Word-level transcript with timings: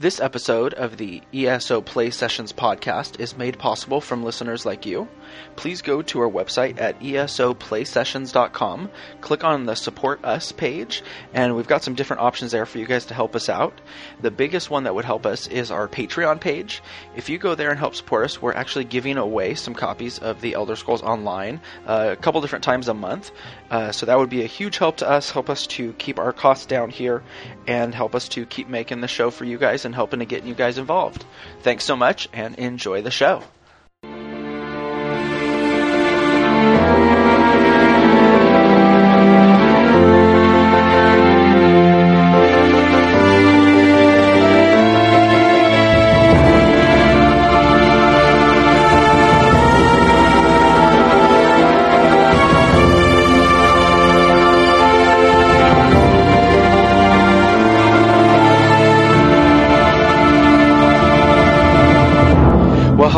This 0.00 0.20
episode 0.20 0.74
of 0.74 0.96
the 0.96 1.22
ESO 1.34 1.80
Play 1.80 2.10
Sessions 2.10 2.52
podcast 2.52 3.18
is 3.18 3.36
made 3.36 3.58
possible 3.58 4.00
from 4.00 4.22
listeners 4.22 4.64
like 4.64 4.86
you. 4.86 5.08
Please 5.56 5.82
go 5.82 6.02
to 6.02 6.20
our 6.20 6.30
website 6.30 6.80
at 6.80 7.00
esoplaysessions.com, 7.00 8.90
click 9.20 9.42
on 9.42 9.66
the 9.66 9.74
Support 9.74 10.24
Us 10.24 10.52
page, 10.52 11.02
and 11.34 11.56
we've 11.56 11.66
got 11.66 11.82
some 11.82 11.96
different 11.96 12.22
options 12.22 12.52
there 12.52 12.64
for 12.64 12.78
you 12.78 12.86
guys 12.86 13.06
to 13.06 13.14
help 13.14 13.34
us 13.34 13.48
out. 13.48 13.80
The 14.20 14.30
biggest 14.30 14.70
one 14.70 14.84
that 14.84 14.94
would 14.94 15.04
help 15.04 15.26
us 15.26 15.48
is 15.48 15.72
our 15.72 15.88
Patreon 15.88 16.40
page. 16.40 16.80
If 17.16 17.28
you 17.28 17.38
go 17.38 17.56
there 17.56 17.70
and 17.70 17.78
help 17.78 17.96
support 17.96 18.24
us, 18.24 18.40
we're 18.40 18.52
actually 18.52 18.84
giving 18.84 19.16
away 19.16 19.56
some 19.56 19.74
copies 19.74 20.20
of 20.20 20.40
the 20.40 20.54
Elder 20.54 20.76
Scrolls 20.76 21.02
Online 21.02 21.60
uh, 21.88 22.10
a 22.12 22.16
couple 22.16 22.40
different 22.40 22.62
times 22.62 22.86
a 22.86 22.94
month. 22.94 23.32
Uh, 23.68 23.90
so 23.90 24.06
that 24.06 24.16
would 24.16 24.30
be 24.30 24.44
a 24.44 24.46
huge 24.46 24.78
help 24.78 24.98
to 24.98 25.10
us, 25.10 25.32
help 25.32 25.50
us 25.50 25.66
to 25.66 25.92
keep 25.94 26.20
our 26.20 26.32
costs 26.32 26.66
down 26.66 26.88
here, 26.88 27.24
and 27.66 27.92
help 27.92 28.14
us 28.14 28.28
to 28.28 28.46
keep 28.46 28.68
making 28.68 29.00
the 29.00 29.08
show 29.08 29.32
for 29.32 29.44
you 29.44 29.58
guys 29.58 29.87
and 29.88 29.94
helping 29.94 30.18
to 30.18 30.26
get 30.26 30.44
you 30.44 30.54
guys 30.54 30.76
involved. 30.76 31.24
Thanks 31.62 31.84
so 31.84 31.96
much, 31.96 32.28
and 32.34 32.54
enjoy 32.56 33.00
the 33.00 33.10
show. 33.10 33.42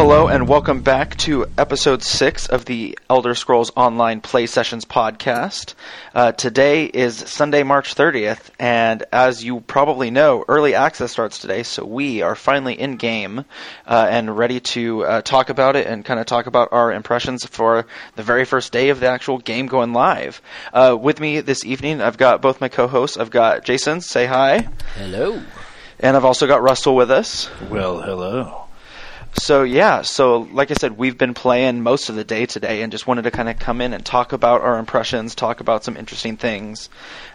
Hello, 0.02 0.28
and 0.28 0.48
welcome 0.48 0.80
back 0.80 1.14
to 1.18 1.44
episode 1.58 2.02
six 2.02 2.46
of 2.46 2.64
the 2.64 2.98
Elder 3.10 3.34
Scrolls 3.34 3.70
Online 3.76 4.22
Play 4.22 4.46
Sessions 4.46 4.86
podcast. 4.86 5.74
Uh, 6.14 6.32
today 6.32 6.86
is 6.86 7.18
Sunday, 7.18 7.64
March 7.64 7.94
30th, 7.94 8.48
and 8.58 9.04
as 9.12 9.44
you 9.44 9.60
probably 9.60 10.10
know, 10.10 10.42
early 10.48 10.74
access 10.74 11.12
starts 11.12 11.38
today, 11.38 11.64
so 11.64 11.84
we 11.84 12.22
are 12.22 12.34
finally 12.34 12.80
in 12.80 12.96
game 12.96 13.44
uh, 13.86 14.06
and 14.10 14.38
ready 14.38 14.60
to 14.60 15.04
uh, 15.04 15.20
talk 15.20 15.50
about 15.50 15.76
it 15.76 15.86
and 15.86 16.02
kind 16.02 16.18
of 16.18 16.24
talk 16.24 16.46
about 16.46 16.70
our 16.72 16.90
impressions 16.90 17.44
for 17.44 17.84
the 18.16 18.22
very 18.22 18.46
first 18.46 18.72
day 18.72 18.88
of 18.88 19.00
the 19.00 19.06
actual 19.06 19.36
game 19.36 19.66
going 19.66 19.92
live. 19.92 20.40
Uh, 20.72 20.96
with 20.98 21.20
me 21.20 21.42
this 21.42 21.62
evening, 21.66 22.00
I've 22.00 22.16
got 22.16 22.40
both 22.40 22.62
my 22.62 22.70
co 22.70 22.86
hosts. 22.86 23.18
I've 23.18 23.30
got 23.30 23.66
Jason, 23.66 24.00
say 24.00 24.24
hi, 24.24 24.66
Hello. 24.94 25.42
and 25.98 26.16
I've 26.16 26.24
also 26.24 26.46
got 26.46 26.62
Russell 26.62 26.96
with 26.96 27.10
us. 27.10 27.50
Well, 27.68 28.00
hello. 28.00 28.64
So 29.34 29.62
yeah, 29.62 30.02
so 30.02 30.48
like 30.52 30.70
I 30.70 30.74
said, 30.74 30.98
we've 30.98 31.16
been 31.16 31.34
playing 31.34 31.82
most 31.82 32.08
of 32.08 32.16
the 32.16 32.24
day 32.24 32.46
today, 32.46 32.82
and 32.82 32.92
just 32.92 33.06
wanted 33.06 33.22
to 33.22 33.30
kind 33.30 33.48
of 33.48 33.58
come 33.58 33.80
in 33.80 33.92
and 33.92 34.04
talk 34.04 34.32
about 34.32 34.60
our 34.60 34.78
impressions, 34.78 35.34
talk 35.34 35.60
about 35.60 35.84
some 35.84 35.96
interesting 35.96 36.36
things, 36.36 36.90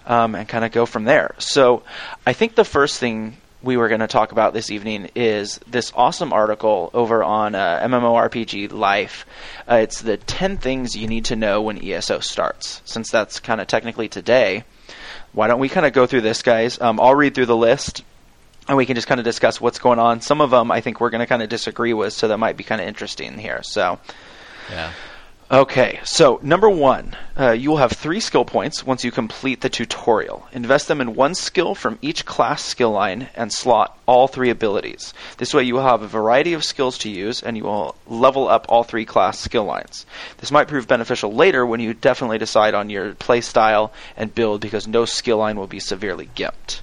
um, 0.05 0.35
and 0.35 0.47
kind 0.47 0.65
of 0.65 0.71
go 0.71 0.85
from 0.85 1.05
there. 1.05 1.35
So 1.39 1.83
I 2.25 2.33
think 2.33 2.55
the 2.55 2.65
first 2.65 2.99
thing 2.99 3.37
we 3.63 3.77
were 3.77 3.87
going 3.87 4.02
to 4.02 4.07
talk 4.07 4.31
about 4.31 4.53
this 4.53 4.69
evening 4.69 5.09
is 5.15 5.59
this 5.67 5.91
awesome 5.95 6.31
article 6.31 6.91
over 6.93 7.23
on 7.23 7.55
uh, 7.55 7.79
MMORPG 7.81 8.71
Life. 8.71 9.25
Uh, 9.69 9.75
it's 9.75 10.02
the 10.02 10.17
10 10.17 10.57
things 10.57 10.95
you 10.95 11.07
need 11.07 11.25
to 11.25 11.35
know 11.35 11.63
when 11.63 11.83
ESO 11.83 12.19
starts. 12.19 12.81
Since 12.85 13.09
that's 13.09 13.39
kind 13.39 13.59
of 13.59 13.67
technically 13.67 14.07
today, 14.07 14.63
why 15.33 15.47
don't 15.47 15.59
we 15.59 15.69
kind 15.69 15.85
of 15.85 15.93
go 15.93 16.05
through 16.05 16.21
this, 16.21 16.43
guys? 16.43 16.80
Um, 16.80 16.99
I'll 16.99 17.15
read 17.15 17.33
through 17.33 17.47
the 17.47 17.57
list 17.57 18.03
and 18.67 18.77
we 18.77 18.85
can 18.85 18.95
just 18.95 19.08
kind 19.08 19.19
of 19.19 19.25
discuss 19.25 19.61
what's 19.61 19.80
going 19.80 19.99
on. 19.99 20.21
Some 20.21 20.41
of 20.41 20.49
them 20.52 20.71
I 20.71 20.81
think 20.81 20.99
we're 20.99 21.09
going 21.11 21.19
to 21.19 21.27
kind 21.27 21.41
of 21.44 21.49
disagree 21.49 21.94
with, 21.94 22.13
so 22.13 22.27
that 22.27 22.38
might 22.38 22.58
be 22.58 22.63
kind 22.63 22.81
of 22.81 22.88
interesting 22.88 23.38
here. 23.38 23.61
So, 23.63 23.99
Yeah. 24.71 24.91
okay, 25.52 25.99
so 26.03 26.39
number 26.41 26.69
one, 26.69 27.15
uh, 27.39 27.52
you 27.52 27.70
will 27.70 27.77
have 27.77 27.92
three 27.92 28.20
skill 28.20 28.45
points 28.45 28.83
once 28.83 29.03
you 29.03 29.11
complete 29.11 29.61
the 29.61 29.70
tutorial. 29.70 30.48
Invest 30.52 30.87
them 30.87 31.02
in 31.02 31.14
one 31.14 31.36
skill 31.36 31.76
from 31.76 31.99
each 32.02 32.26
class 32.26 32.64
skill 32.64 32.92
line 32.92 33.27
and 33.36 33.53
slot 33.53 33.98
all 34.08 34.27
three 34.27 34.49
abilities. 34.49 35.14
This 35.37 35.53
way, 35.53 35.64
you 35.64 35.76
will 35.76 35.83
have 35.83 36.02
a 36.02 36.08
variety 36.08 36.53
of 36.53 36.64
skills 36.64 36.97
to 36.99 37.09
use, 37.09 37.43
and 37.43 37.58
you 37.58 37.64
will 37.65 37.95
level 38.08 38.47
up 38.47 38.65
all 38.70 38.83
three 38.83 39.05
class 39.05 39.39
skill 39.39 39.65
lines. 39.65 40.05
This 40.37 40.52
might 40.52 40.67
prove 40.67 40.87
beneficial 40.87 41.32
later 41.33 41.65
when 41.65 41.80
you 41.80 41.93
definitely 41.93 42.37
decide 42.39 42.73
on 42.73 42.89
your 42.89 43.14
play 43.14 43.42
style 43.42 43.92
and 44.17 44.33
build, 44.33 44.61
because 44.61 44.87
no 44.87 45.05
skill 45.05 45.37
line 45.37 45.58
will 45.58 45.67
be 45.67 45.80
severely 45.80 46.30
gimped. 46.36 46.82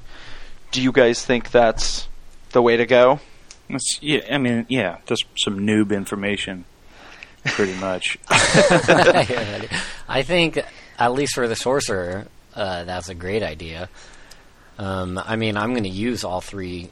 Do 0.72 0.82
you 0.82 0.90
guys 0.90 1.24
think 1.24 1.50
that's 1.50 2.08
the 2.50 2.62
way 2.62 2.76
to 2.76 2.86
go? 2.86 3.20
That's, 3.68 3.98
yeah, 4.02 4.20
I 4.30 4.38
mean, 4.38 4.66
yeah, 4.68 4.98
just 5.06 5.24
some 5.36 5.60
noob 5.60 5.92
information, 5.92 6.64
pretty 7.44 7.74
much. 7.74 8.18
I 8.28 10.22
think, 10.24 10.58
at 10.98 11.12
least 11.12 11.34
for 11.34 11.46
the 11.46 11.56
sorcerer, 11.56 12.26
uh, 12.54 12.84
that's 12.84 13.08
a 13.08 13.14
great 13.14 13.42
idea. 13.42 13.88
Um, 14.78 15.20
I 15.22 15.36
mean, 15.36 15.56
I'm 15.56 15.72
going 15.72 15.84
to 15.84 15.88
use 15.88 16.24
all 16.24 16.40
three 16.40 16.90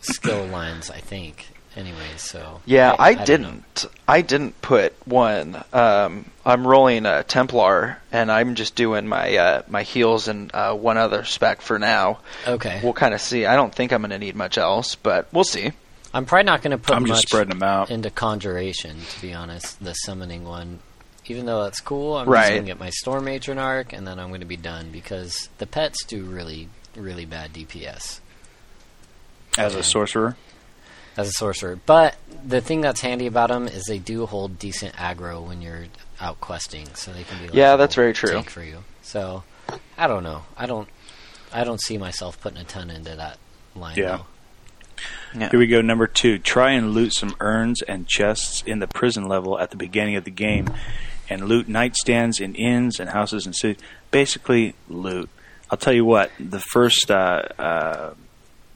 skill 0.00 0.46
lines. 0.46 0.90
I 0.90 0.98
think, 0.98 1.48
anyway. 1.76 1.98
So 2.16 2.60
Yeah, 2.66 2.94
I, 2.98 3.14
don't 3.14 3.26
didn't. 3.26 3.86
I 4.08 4.22
didn't 4.22 4.60
put 4.62 4.94
one. 5.06 5.62
Um, 5.72 6.30
I'm 6.44 6.66
rolling 6.66 7.06
a 7.06 7.22
Templar, 7.22 7.98
and 8.12 8.30
I'm 8.32 8.54
just 8.54 8.74
doing 8.74 9.06
my 9.06 9.36
uh, 9.36 9.62
my 9.68 9.82
heals 9.82 10.28
and 10.28 10.50
uh, 10.54 10.74
one 10.74 10.96
other 10.96 11.24
spec 11.24 11.60
for 11.60 11.78
now. 11.78 12.20
Okay, 12.46 12.80
We'll 12.82 12.92
kind 12.92 13.14
of 13.14 13.20
see. 13.20 13.46
I 13.46 13.56
don't 13.56 13.74
think 13.74 13.92
I'm 13.92 14.00
going 14.02 14.10
to 14.10 14.18
need 14.18 14.36
much 14.36 14.58
else, 14.58 14.94
but 14.94 15.28
we'll 15.32 15.44
see. 15.44 15.72
I'm 16.12 16.26
probably 16.26 16.44
not 16.44 16.62
going 16.62 16.72
to 16.72 16.78
put 16.78 16.96
I'm 16.96 17.02
much 17.02 17.10
just 17.10 17.28
spreading 17.28 17.50
them 17.50 17.62
out. 17.62 17.90
into 17.90 18.10
conjuration. 18.10 18.96
To 19.14 19.20
be 19.22 19.32
honest, 19.32 19.82
the 19.82 19.92
summoning 19.94 20.44
one. 20.44 20.80
Even 21.26 21.46
though 21.46 21.62
that's 21.62 21.80
cool, 21.80 22.16
I'm 22.16 22.28
Right. 22.28 22.40
just 22.40 22.50
going 22.52 22.62
to 22.62 22.66
get 22.66 22.80
my 22.80 22.90
Storm 22.90 23.26
Atronach, 23.26 23.92
and 23.92 24.04
then 24.08 24.18
I'm 24.18 24.28
going 24.28 24.40
to 24.40 24.46
be 24.46 24.56
done 24.56 24.90
because 24.90 25.48
the 25.58 25.66
pets 25.66 26.02
do 26.04 26.24
really, 26.24 26.68
really 26.96 27.24
bad 27.26 27.52
DPS. 27.52 28.18
As 29.56 29.76
a 29.76 29.82
sorcerer, 29.84 30.36
as 31.16 31.28
a 31.28 31.32
sorcerer. 31.32 31.76
But 31.86 32.16
the 32.44 32.60
thing 32.60 32.80
that's 32.80 33.00
handy 33.00 33.26
about 33.26 33.48
them 33.50 33.66
is 33.68 33.84
they 33.84 33.98
do 33.98 34.26
hold 34.26 34.58
decent 34.58 34.94
aggro 34.94 35.46
when 35.46 35.60
you're 35.62 35.86
out 36.20 36.40
questing, 36.40 36.86
so 36.94 37.12
they 37.12 37.24
can 37.24 37.38
be 37.38 37.46
like 37.46 37.54
Yeah, 37.54 37.74
a 37.74 37.76
that's 37.76 37.96
little 37.96 38.02
very 38.02 38.12
true. 38.14 38.30
tank 38.32 38.50
for 38.50 38.62
you. 38.62 38.84
So 39.02 39.42
I 39.98 40.06
don't 40.06 40.22
know. 40.24 40.42
I 40.56 40.66
don't. 40.66 40.88
I 41.52 41.64
don't 41.64 41.80
see 41.80 41.98
myself 41.98 42.40
putting 42.40 42.58
a 42.58 42.64
ton 42.64 42.90
into 42.90 43.16
that 43.16 43.38
line. 43.74 43.96
Yeah. 43.96 44.20
Yeah. 45.34 45.48
here 45.50 45.58
we 45.58 45.66
go. 45.66 45.80
Number 45.80 46.06
two: 46.06 46.38
try 46.38 46.72
and 46.72 46.92
loot 46.92 47.12
some 47.14 47.34
urns 47.40 47.82
and 47.82 48.06
chests 48.06 48.62
in 48.66 48.78
the 48.80 48.86
prison 48.86 49.26
level 49.26 49.58
at 49.58 49.70
the 49.70 49.76
beginning 49.76 50.16
of 50.16 50.24
the 50.24 50.30
game, 50.30 50.68
and 51.28 51.48
loot 51.48 51.66
nightstands 51.68 52.40
in 52.40 52.54
inns 52.54 53.00
and 53.00 53.10
houses 53.10 53.46
and 53.46 53.54
cities. 53.56 53.82
Basically, 54.10 54.74
loot. 54.88 55.28
I'll 55.70 55.78
tell 55.78 55.92
you 55.92 56.04
what. 56.04 56.30
The 56.38 56.60
first, 56.60 57.10
uh, 57.10 57.42
uh, 57.58 58.14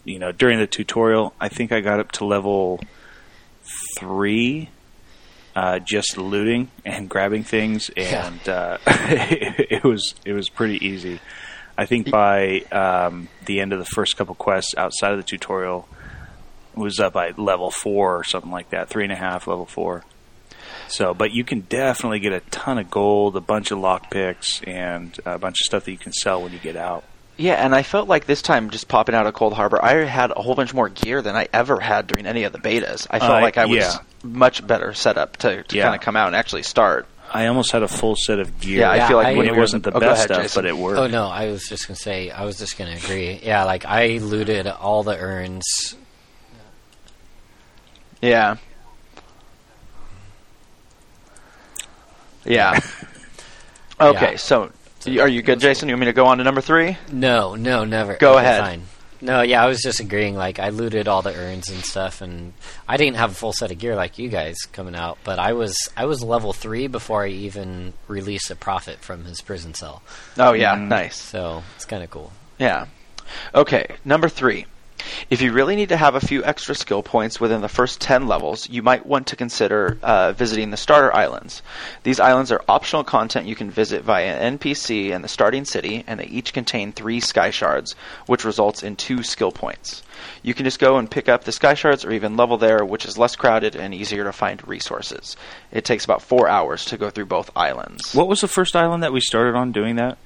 you 0.05 0.19
know, 0.19 0.33
during 0.33 0.59
the 0.59 0.67
tutorial, 0.67 1.35
I 1.41 1.49
think 1.49 1.73
I 1.73 1.81
got 1.81 2.01
up 2.01 2.13
to 2.13 2.25
level 2.25 2.81
three. 3.99 4.71
Uh, 5.57 5.79
just 5.79 6.19
looting 6.19 6.69
and 6.85 7.09
grabbing 7.09 7.45
things, 7.45 7.89
Yeah. 7.97 8.27
and 8.27 8.49
uh, 8.49 8.79
it 8.89 9.85
was 9.85 10.17
it 10.25 10.33
was 10.33 10.49
pretty 10.49 10.85
easy. 10.85 11.21
I 11.79 11.87
think 11.87 12.11
by 12.11 12.63
um, 12.73 13.29
the 13.45 13.61
end 13.61 13.73
of 13.73 13.79
the 13.79 13.85
first 13.85 14.17
couple 14.17 14.35
quests 14.35 14.75
outside 14.77 15.13
of 15.13 15.19
the 15.19 15.23
tutorial 15.23 15.89
was 16.75 16.99
up 16.99 17.13
by 17.13 17.31
level 17.37 17.71
four 17.71 18.17
or 18.17 18.25
something 18.25 18.51
like 18.51 18.71
that, 18.71 18.89
three 18.89 19.05
and 19.05 19.13
a 19.13 19.17
half, 19.17 19.47
level 19.47 19.65
four. 19.65 20.03
So, 20.89 21.15
but 21.15 21.31
you 21.31 21.45
can 21.45 21.61
definitely 21.61 22.19
get 22.19 22.33
a 22.33 22.41
ton 22.51 22.79
of 22.79 22.91
gold, 22.91 23.37
a 23.37 23.41
bunch 23.41 23.71
of 23.71 23.79
lockpicks, 23.79 24.67
and 24.67 25.17
a 25.25 25.39
bunch 25.39 25.55
of 25.61 25.65
stuff 25.67 25.85
that 25.85 25.93
you 25.93 25.99
can 25.99 26.13
sell 26.13 26.43
when 26.43 26.53
you 26.53 26.59
get 26.59 26.75
out. 26.75 27.05
Yeah, 27.37 27.55
and 27.55 27.75
I 27.75 27.83
felt 27.83 28.09
like 28.09 28.27
this 28.27 28.43
time, 28.43 28.71
just 28.71 28.87
popping 28.87 29.15
out 29.15 29.27
of 29.27 29.35
Coldharbour, 29.35 29.83
I 29.83 30.05
had 30.05 30.31
a 30.31 30.41
whole 30.41 30.55
bunch 30.55 30.73
more 30.73 30.89
gear 30.89 31.21
than 31.21 31.35
I 31.35 31.49
ever 31.53 31.81
had 31.81 32.07
during 32.07 32.27
any 32.27 32.45
of 32.45 32.53
the 32.53 32.61
betas. 32.61 33.09
I 33.11 33.19
felt 33.19 33.33
Uh, 33.33 33.41
like 33.41 33.59
I 33.59 33.67
was 33.67 33.79
yeah. 33.79 33.97
much 34.23 34.65
better 34.65 34.95
set 34.95 35.19
up 35.19 35.37
to, 35.39 35.65
to 35.65 35.77
Yeah. 35.77 35.85
kind 35.85 35.97
of 35.97 36.01
come 36.01 36.15
out 36.15 36.29
and 36.29 36.37
actually 36.37 36.63
start. 36.63 37.07
I 37.33 37.47
almost 37.47 37.73
had 37.73 37.83
a 37.83 37.89
full 37.89 38.15
set 38.15 38.39
of 38.39 38.61
gear. 38.61 38.81
Yeah, 38.83 38.91
I 38.93 38.97
Yeah, 38.97 39.09
feel 39.09 39.17
like 39.17 39.27
I- 39.27 39.31
when 39.31 39.47
when 39.47 39.57
it 39.57 39.59
wasn't 39.59 39.83
the 39.83 39.93
oh, 39.93 39.99
best 39.99 40.19
ahead, 40.19 40.29
stuff, 40.29 40.43
Jason. 40.43 40.63
but 40.63 40.69
it 40.69 40.77
worked. 40.77 40.99
Oh 41.01 41.07
no, 41.09 41.27
I 41.27 41.47
was 41.47 41.65
just 41.69 41.89
gonna 41.89 41.97
say. 41.97 42.31
I 42.31 42.45
was 42.45 42.57
just 42.57 42.79
gonna 42.79 42.95
agree. 42.95 43.41
Yeah, 43.43 43.65
like 43.65 43.85
I 43.85 44.19
looted 44.19 44.69
all 44.69 45.03
the 45.03 45.17
urns. 45.19 45.97
Yeah. 48.23 48.57
Yeah. 52.45 52.79
okay, 54.01 54.31
Yeah. 54.33 54.37
so 54.37 54.71
y- 55.07 55.19
are 55.19 55.29
you 55.29 55.43
good, 55.43 55.61
Jason? 55.61 55.89
You 55.89 55.95
want 55.95 56.01
me 56.01 56.07
to 56.07 56.13
go 56.13 56.27
on 56.27 56.39
to 56.39 56.45
number 56.45 56.61
three? 56.61 56.97
No, 57.13 57.55
no, 57.55 57.85
never. 57.85 58.15
Go 58.17 58.33
Okay, 58.37 58.41
ahead. 58.45 58.61
Fine. 58.63 58.83
No, 59.21 59.41
yeah, 59.41 59.63
I 59.65 59.69
was 59.69 59.81
just 59.81 60.01
agreeing. 60.01 60.35
Like, 60.37 60.59
I 60.59 60.69
looted 60.69 61.09
all 61.09 61.23
the 61.23 61.35
urns 61.35 61.71
and 61.71 61.83
stuff, 61.83 62.21
and 62.21 62.53
I 62.87 62.99
didn't 62.99 63.17
have 63.17 63.31
a 63.31 63.35
full 63.35 63.55
set 63.55 63.71
of 63.71 63.79
gear 63.79 63.97
like 63.97 64.19
you 64.19 64.29
guys 64.29 64.57
coming 64.73 64.95
out. 64.95 65.17
But 65.25 65.39
I 65.39 65.55
was, 65.55 65.77
I 65.97 66.05
was 66.05 66.23
level 66.23 66.53
three 66.53 66.89
before 66.89 67.25
I 67.25 67.29
even 67.29 67.95
released 68.07 68.51
a 68.51 68.57
prophet 68.57 68.99
from 68.99 69.25
his 69.25 69.41
prison 69.41 69.73
cell. 69.73 70.03
Oh 70.39 70.53
yeah, 70.53 70.77
Mm. 70.77 70.89
nice. 70.89 71.17
So 71.19 71.63
it's 71.77 71.87
kind 71.87 72.03
of 72.05 72.11
cool. 72.11 72.33
Yeah. 72.59 72.87
Okay, 73.55 73.87
number 74.05 74.29
three. 74.29 74.67
If 75.31 75.41
you 75.43 75.53
really 75.53 75.77
need 75.77 75.89
to 75.91 75.97
have 75.97 76.15
a 76.15 76.21
few 76.21 76.45
extra 76.45 76.75
skill 76.75 77.03
points 77.03 77.41
within 77.41 77.61
the 77.61 77.69
first 77.69 78.01
10 78.01 78.27
levels, 78.27 78.69
you 78.69 78.83
might 78.83 79.07
want 79.07 79.27
to 79.29 79.37
consider 79.37 79.99
uh, 80.03 80.33
visiting 80.33 80.71
the 80.71 80.77
starter 80.77 81.15
islands. 81.15 81.63
These 82.03 82.21
islands 82.21 82.53
are 82.53 82.63
optional 82.69 83.05
content 83.05 83.47
you 83.47 83.55
can 83.55 83.71
visit 83.71 84.03
via 84.03 84.37
an 84.37 84.59
NPC 84.59 85.11
in 85.11 85.23
the 85.23 85.29
starting 85.29 85.65
city, 85.65 86.05
and 86.07 86.21
they 86.21 86.27
each 86.27 86.53
contain 86.53 86.93
three 86.93 87.21
sky 87.21 87.51
shards, 87.51 87.95
which 88.27 88.45
results 88.45 88.83
in 88.83 88.97
two 88.97 89.23
skill 89.23 89.53
points. 89.53 90.03
You 90.43 90.55
can 90.55 90.65
just 90.65 90.79
go 90.79 90.99
and 90.99 91.11
pick 91.11 91.29
up 91.29 91.45
the 91.45 91.53
sky 91.53 91.75
shards 91.75 92.05
or 92.05 92.13
even 92.13 92.37
level 92.37 92.57
there, 92.57 92.85
which 92.85 93.05
is 93.05 93.19
less 93.19 93.37
crowded 93.37 93.77
and 93.77 93.95
easier 93.95 94.25
to 94.25 94.33
find 94.33 94.67
resources. 94.67 95.37
It 95.73 95.85
takes 95.85 96.05
about 96.05 96.23
four 96.23 96.49
hours 96.49 96.85
to 96.87 96.97
go 96.97 97.11
through 97.11 97.27
both 97.27 97.51
islands. 97.57 98.15
What 98.15 98.29
was 98.29 98.41
the 98.41 98.49
first 98.49 98.77
island 98.77 99.03
that 99.03 99.13
we 99.13 99.21
started 99.21 99.55
on 99.55 99.73
doing 99.73 99.97
that? 99.97 100.19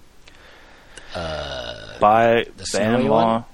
Uh, 1.15 1.99
By 1.99 2.47
the 2.57 2.67
snowy 2.67 3.09
one? 3.09 3.45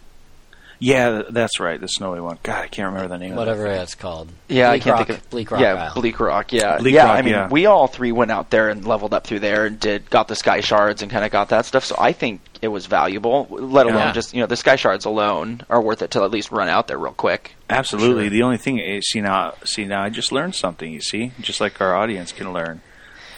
Yeah, 0.81 1.23
that's 1.31 1.61
right, 1.61 1.81
the 1.81 1.87
snowy 1.87 2.21
one. 2.21 2.38
God, 2.43 2.65
I 2.65 2.69
can't 2.69 2.88
remember 2.93 3.09
the 3.09 3.19
name 3.19 3.37
whatever 3.37 3.67
of 3.67 3.73
it. 3.73 3.76
that's 3.76 3.94
called. 3.94 4.29
Yeah, 4.49 4.71
Bleak 4.71 4.82
I 4.82 4.85
can't 4.85 4.99
Rock, 4.99 5.06
think 5.06 5.19
of 5.21 5.31
Bleak 5.31 5.50
Rock 5.50 5.61
Yeah, 5.61 5.75
Island. 5.75 5.94
Bleak 5.94 6.21
Rock. 6.21 6.53
Yeah, 6.53 6.79
Bleak 6.79 6.94
yeah. 6.94 7.05
Rock, 7.06 7.19
I 7.19 7.23
mean, 7.23 7.32
yeah. 7.32 7.49
we 7.49 7.67
all 7.67 7.87
three 7.87 8.12
went 8.12 8.31
out 8.31 8.50
there 8.50 8.69
and 8.69 8.85
leveled 8.85 9.15
up 9.15 9.26
through 9.26 9.41
there 9.41 9.67
and 9.67 9.79
did 9.81 10.11
got 10.11 10.29
the 10.29 10.37
sky 10.37 10.61
shards 10.61 11.03
and 11.03 11.11
kind 11.11 11.25
of 11.25 11.31
got 11.31 11.49
that 11.50 11.65
stuff. 11.67 11.85
So 11.85 11.94
I 11.99 12.12
think 12.12 12.41
it 12.61 12.69
was 12.69 12.87
valuable. 12.87 13.47
Let 13.50 13.87
alone 13.87 13.99
Yeah. 13.99 14.12
just 14.12 14.35
you 14.35 14.41
know 14.41 14.47
the 14.47 14.56
sky 14.56 14.76
shards 14.76 15.05
alone 15.05 15.62
are 15.71 15.81
worth 15.81 16.03
it 16.03 16.11
to 16.12 16.23
at 16.25 16.31
least 16.31 16.50
run 16.50 16.69
out 16.69 16.88
there 16.88 16.99
real 16.99 17.12
quick. 17.12 17.55
Absolutely. 17.71 18.25
Sure. 18.25 18.31
The 18.31 18.43
only 18.43 18.59
thing 18.59 18.79
is, 18.79 19.09
see 19.09 19.21
now, 19.21 19.55
see 19.65 19.85
now, 19.87 20.03
I 20.03 20.11
just 20.11 20.32
learned 20.32 20.55
something. 20.55 20.93
You 20.93 21.00
see, 21.00 21.32
just 21.41 21.61
like 21.61 21.81
our 21.81 21.94
audience 21.94 22.32
can 22.32 22.53
learn 22.53 22.81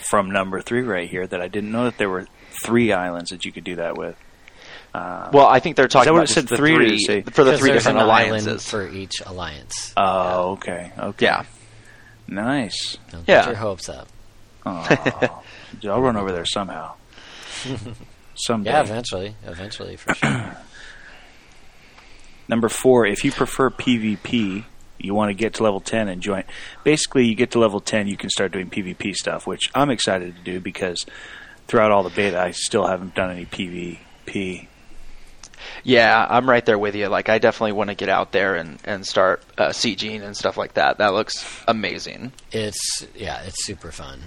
from 0.09 0.31
number 0.31 0.61
three 0.61 0.83
right 0.83 1.09
here, 1.09 1.27
that 1.27 1.41
I 1.41 1.49
didn't 1.49 1.73
know 1.73 1.85
that 1.85 1.99
there 1.99 2.09
were 2.11 2.27
three 2.65 2.93
islands 2.93 3.31
that 3.31 3.45
you 3.45 3.53
could 3.53 3.65
do 3.65 3.77
that 3.77 3.97
with. 3.97 4.17
Uh, 4.97 5.31
Well, 5.33 5.47
I 5.47 5.61
think 5.61 5.77
they're 5.77 5.89
talking 5.89 6.13
that 6.13 6.19
about 6.19 6.29
said, 6.29 6.49
the 6.49 6.57
three, 6.57 6.75
or 6.75 6.79
did 6.81 6.93
it 6.93 7.05
three 7.07 7.23
for 7.23 7.45
the 7.45 7.51
'Cause 7.53 7.61
three 7.61 7.73
different 7.73 7.99
alliances. 7.99 8.69
for 8.69 8.89
each 8.89 9.21
alliance. 9.27 9.93
oh, 9.97 10.53
okay, 10.53 10.93
okay, 10.99 11.27
yeah, 11.27 11.43
nice. 12.29 12.97
Don't 13.11 13.25
Yeah. 13.29 13.41
get 13.41 13.47
your 13.49 13.57
hopes 13.57 13.89
up. 13.89 14.09
Oh, 14.65 15.43
dude, 15.81 15.91
I'll 15.91 16.01
run 16.01 16.17
over 16.17 16.33
there 16.33 16.45
somehow. 16.47 16.95
Someday. 18.35 18.71
Yeah, 18.71 18.83
eventually, 18.83 19.35
eventually 19.47 19.97
for 19.97 20.15
sure. 20.15 20.57
Number 22.49 22.69
four, 22.69 23.07
if 23.07 23.25
you 23.25 23.33
prefer 23.33 23.71
PvP, 23.71 24.65
you 24.99 25.15
want 25.15 25.31
to 25.31 25.35
get 25.35 25.55
to 25.55 25.63
level 25.63 25.81
10 25.81 26.09
and 26.09 26.21
join. 26.23 26.45
Basically, 26.85 27.27
you 27.27 27.35
get 27.35 27.51
to 27.53 27.59
level 27.59 27.81
10, 27.81 28.07
you 28.09 28.17
can 28.17 28.31
start 28.31 28.53
doing 28.53 28.71
PvP 28.71 29.15
stuff, 29.15 29.47
which 29.47 29.71
I'm 29.75 29.91
excited 29.91 30.37
to 30.37 30.43
do 30.43 30.61
because 30.61 31.05
throughout 31.67 31.91
all 31.93 32.03
the 32.03 32.11
beta, 32.11 32.39
I 32.41 32.53
still 32.53 32.87
haven't 32.87 33.15
done 33.15 33.31
any 33.31 33.47
PvP. 33.47 34.69
Yeah, 35.85 36.27
I'm 36.29 36.49
right 36.49 36.65
there 36.65 36.79
with 36.79 36.95
you. 36.95 37.09
Like, 37.09 37.29
I 37.29 37.39
definitely 37.39 37.73
want 37.73 37.91
to 37.91 37.95
get 37.95 38.09
out 38.09 38.33
there 38.33 38.55
and 38.57 38.79
and 38.85 39.07
start 39.07 39.43
uh, 39.59 39.69
sieging 39.69 40.23
and 40.23 40.37
stuff 40.37 40.57
like 40.57 40.75
that. 40.75 40.99
That 40.99 41.13
looks 41.15 41.45
amazing. 41.69 42.33
It's 42.53 43.07
yeah, 43.15 43.43
it's 43.43 43.65
super 43.65 43.93
fun. 43.93 44.21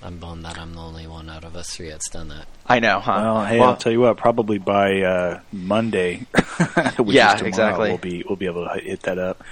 I'm 0.00 0.18
bummed 0.18 0.44
that 0.44 0.56
I'm 0.58 0.74
the 0.74 0.80
only 0.80 1.08
one 1.08 1.28
out 1.28 1.42
of 1.42 1.56
us 1.56 1.70
three 1.70 1.88
that's 1.90 2.08
done 2.08 2.28
that. 2.28 2.46
I 2.66 2.78
know, 2.78 3.00
huh? 3.00 3.20
Well, 3.20 3.44
hey, 3.46 3.58
I'll 3.58 3.76
tell 3.76 3.90
you 3.90 4.00
what. 4.00 4.16
Probably 4.16 4.58
by 4.58 5.00
uh, 5.02 5.40
Monday, 5.52 6.18
which 6.98 7.16
Yeah, 7.16 7.34
is 7.34 7.40
tomorrow, 7.40 7.48
exactly. 7.48 7.88
We'll 7.88 7.98
be 7.98 8.24
we'll 8.28 8.36
be 8.36 8.46
able 8.46 8.68
to 8.68 8.80
hit 8.80 9.02
that 9.02 9.18
up. 9.18 9.42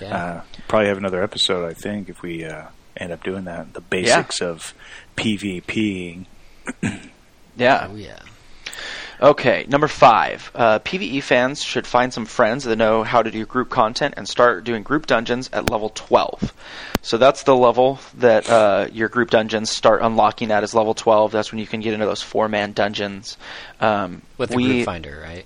Yeah. 0.00 0.16
Uh, 0.16 0.42
probably 0.68 0.88
have 0.88 0.96
another 0.96 1.22
episode, 1.22 1.68
I 1.68 1.74
think, 1.74 2.08
if 2.08 2.22
we 2.22 2.44
uh, 2.44 2.66
end 2.96 3.12
up 3.12 3.22
doing 3.24 3.44
that. 3.44 3.74
The 3.74 3.80
basics 3.82 4.40
of 4.40 4.72
PvP. 5.16 6.24
yeah. 7.56 7.88
oh 7.90 7.96
yeah. 7.96 8.20
Okay, 9.22 9.66
number 9.68 9.86
five. 9.86 10.50
Uh, 10.54 10.78
PVE 10.78 11.22
fans 11.22 11.62
should 11.62 11.86
find 11.86 12.12
some 12.12 12.24
friends 12.24 12.64
that 12.64 12.76
know 12.76 13.02
how 13.02 13.22
to 13.22 13.30
do 13.30 13.44
group 13.44 13.68
content 13.68 14.14
and 14.16 14.26
start 14.26 14.64
doing 14.64 14.82
group 14.82 15.06
dungeons 15.06 15.50
at 15.52 15.70
level 15.70 15.90
12. 15.94 16.54
So 17.02 17.18
that's 17.18 17.42
the 17.42 17.54
level 17.54 17.98
that 18.16 18.48
uh, 18.48 18.88
your 18.92 19.08
group 19.08 19.30
dungeons 19.30 19.70
start 19.70 20.00
unlocking 20.02 20.50
at 20.50 20.64
is 20.64 20.74
level 20.74 20.94
12. 20.94 21.32
That's 21.32 21.52
when 21.52 21.58
you 21.58 21.66
can 21.66 21.80
get 21.80 21.92
into 21.92 22.06
those 22.06 22.22
four 22.22 22.48
man 22.48 22.72
dungeons. 22.72 23.36
Um, 23.80 24.22
With 24.38 24.50
the 24.50 24.56
we, 24.56 24.66
group 24.66 24.84
finder, 24.86 25.20
right? 25.22 25.44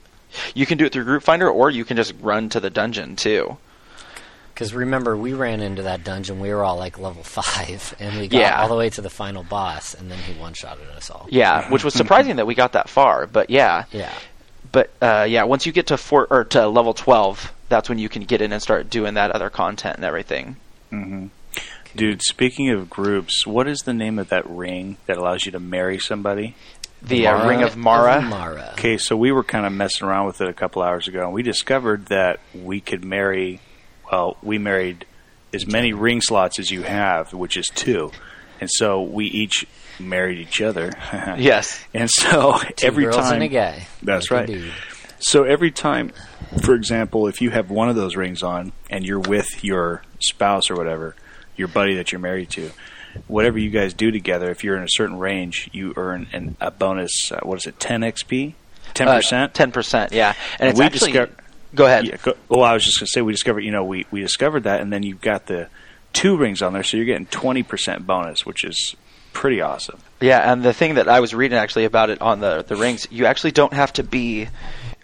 You 0.55 0.67
can 0.67 0.79
do 0.79 0.85
it 0.85 0.93
through 0.93 1.05
Group 1.05 1.23
Finder, 1.23 1.49
or 1.49 1.71
you 1.71 1.85
can 1.85 1.97
just 1.97 2.15
run 2.21 2.49
to 2.51 2.61
the 2.61 2.71
dungeon 2.71 3.17
too. 3.17 3.57
Because 4.55 4.73
remember, 4.73 5.17
we 5.17 5.33
ran 5.33 5.61
into 5.61 5.83
that 5.83 6.05
dungeon. 6.05 6.39
We 6.39 6.51
were 6.55 6.63
all 6.63 6.77
like 6.77 6.99
level 6.99 7.23
five, 7.25 7.95
and 7.99 8.19
we 8.21 8.29
got 8.29 8.39
Yeah. 8.39 8.63
all 8.63 8.69
the 8.69 8.77
way 8.77 8.89
to 8.91 9.01
the 9.01 9.11
final 9.11 9.43
boss, 9.43 9.95
and 9.95 10.11
then 10.11 10.19
he 10.19 10.33
one 10.41 10.55
shotted 10.55 10.89
us 10.97 11.11
all. 11.11 11.27
Yeah, 11.29 11.69
which 11.71 11.83
was 11.85 11.95
surprising 12.03 12.37
that 12.37 12.47
we 12.47 12.55
got 12.55 12.73
that 12.73 12.89
far. 12.89 13.27
But 13.27 13.51
yeah, 13.51 13.85
Yeah. 13.93 14.13
but 14.71 14.91
uh, 15.03 15.27
yeah, 15.29 15.43
once 15.45 15.67
you 15.67 15.73
get 15.73 15.89
to 15.89 15.97
four 15.97 16.27
or 16.31 16.45
to 16.45 16.69
level 16.69 16.95
12, 16.95 17.53
that's 17.69 17.89
when 17.89 17.99
you 17.99 18.09
can 18.09 18.23
get 18.23 18.41
in 18.41 18.53
and 18.53 18.63
start 18.63 18.89
doing 18.91 19.15
that 19.15 19.33
other 19.33 19.51
content 19.51 19.97
and 19.97 20.05
everything. 20.05 20.57
hmm 20.91 21.27
Dude, 21.97 22.23
speaking 22.23 22.71
of 22.71 22.91
groups, 22.91 23.47
what 23.47 23.69
is 23.69 23.81
the 23.83 23.95
name 23.95 24.19
of 24.19 24.29
that 24.31 24.49
ring 24.51 24.97
that 25.07 25.17
allows 25.17 25.47
you 25.47 25.53
to 25.53 25.61
marry 25.61 25.99
somebody? 26.01 26.57
The 27.03 27.29
uh, 27.29 27.47
Ring 27.47 27.63
of 27.63 27.77
Mara. 27.77 28.21
Mara. 28.21 28.71
Okay, 28.73 28.99
so 28.99 29.17
we 29.17 29.31
were 29.31 29.45
kind 29.45 29.65
of 29.65 29.73
messing 29.73 30.09
around 30.09 30.27
with 30.27 30.41
it 30.41 30.49
a 30.49 30.53
couple 30.53 30.83
hours 30.83 31.07
ago, 31.07 31.23
and 31.25 31.33
we 31.33 31.43
discovered 31.45 32.07
that 32.07 32.41
we 32.55 32.81
could 32.81 33.05
marry. 33.05 33.61
Well, 34.11 34.37
we 34.43 34.59
married 34.59 35.07
as 35.53 35.67
many 35.67 35.93
ring 35.93 36.21
slots 36.21 36.59
as 36.59 36.71
you 36.71 36.83
have, 36.83 37.33
which 37.33 37.57
is 37.57 37.67
two, 37.75 38.11
and 38.61 38.69
so 38.73 39.03
we 39.03 39.27
each 39.27 39.67
married 39.99 40.39
each 40.39 40.61
other. 40.61 40.91
Yes. 41.39 41.83
and 41.95 42.11
so 42.11 42.59
Two 42.77 42.87
every 42.87 43.07
time 43.13 43.35
and 43.35 43.43
a 43.45 43.49
guy. 43.49 43.87
That's 44.03 44.31
right. 44.31 44.51
So 45.21 45.45
every 45.45 45.71
time, 45.71 46.13
for 46.63 46.75
example, 46.75 47.29
if 47.29 47.41
you 47.41 47.51
have 47.51 47.71
one 47.71 47.89
of 47.89 47.97
those 47.97 48.15
rings 48.17 48.43
on 48.43 48.73
and 48.91 49.05
you're 49.07 49.21
with 49.21 49.63
your 49.65 50.03
spouse 50.21 50.71
or 50.71 50.75
whatever, 50.77 51.15
your 51.57 51.69
buddy 51.69 51.95
that 51.95 52.13
you're 52.13 52.21
married 52.21 52.51
to, 52.51 52.71
whatever 53.29 53.59
you 53.59 53.71
guys 53.71 53.95
do 53.95 54.11
together, 54.11 54.51
if 54.51 54.65
you're 54.65 54.77
in 54.77 54.83
a 54.83 54.89
certain 54.91 55.19
range, 55.19 55.71
you 55.73 55.95
earn 55.97 56.27
an, 56.33 56.57
a 56.61 56.71
bonus. 56.71 57.31
Uh, 57.33 57.39
what 57.43 57.57
is 57.59 57.67
it? 57.67 57.79
10 57.81 58.01
XP, 58.03 58.55
10 58.95 59.07
percent. 59.07 59.51
Uh, 59.51 59.55
Ten 59.55 59.73
percent, 59.73 60.13
yeah. 60.13 60.35
And 60.59 60.71
it's 60.71 60.79
we 60.79 60.85
actually. 60.85 61.13
discover- 61.13 61.33
go 61.75 61.87
ahead. 61.87 62.07
Yeah, 62.07 62.17
go, 62.23 62.35
well, 62.49 62.63
I 62.63 62.73
was 62.73 62.85
just 62.85 62.99
going 62.99 63.07
to 63.07 63.11
say 63.11 63.21
we 63.23 63.33
discovered. 63.33 63.61
You 63.61 63.73
know, 63.73 63.85
we 63.85 64.07
we 64.11 64.21
discovered 64.21 64.65
that, 64.65 64.81
and 64.81 64.93
then 64.93 65.03
you've 65.03 65.21
got 65.21 65.47
the 65.47 65.69
two 66.13 66.37
rings 66.37 66.63
on 66.63 66.73
there, 66.73 66.83
so 66.83 66.97
you're 66.97 67.07
getting 67.07 67.27
20 67.27 67.63
percent 67.63 68.07
bonus, 68.07 68.47
which 68.47 68.65
is 68.65 68.95
pretty 69.33 69.61
awesome. 69.61 69.99
Yeah, 70.21 70.51
and 70.53 70.63
the 70.63 70.73
thing 70.73 70.95
that 70.95 71.09
I 71.09 71.21
was 71.21 71.35
reading 71.35 71.59
actually 71.59 71.85
about 71.85 72.11
it 72.11 72.21
on 72.23 72.41
the 72.41 72.63
the 72.67 72.77
rings, 72.77 73.07
you 73.11 73.27
actually 73.27 73.51
don't 73.53 73.73
have 73.73 73.93
to 73.95 74.03
be 74.03 74.49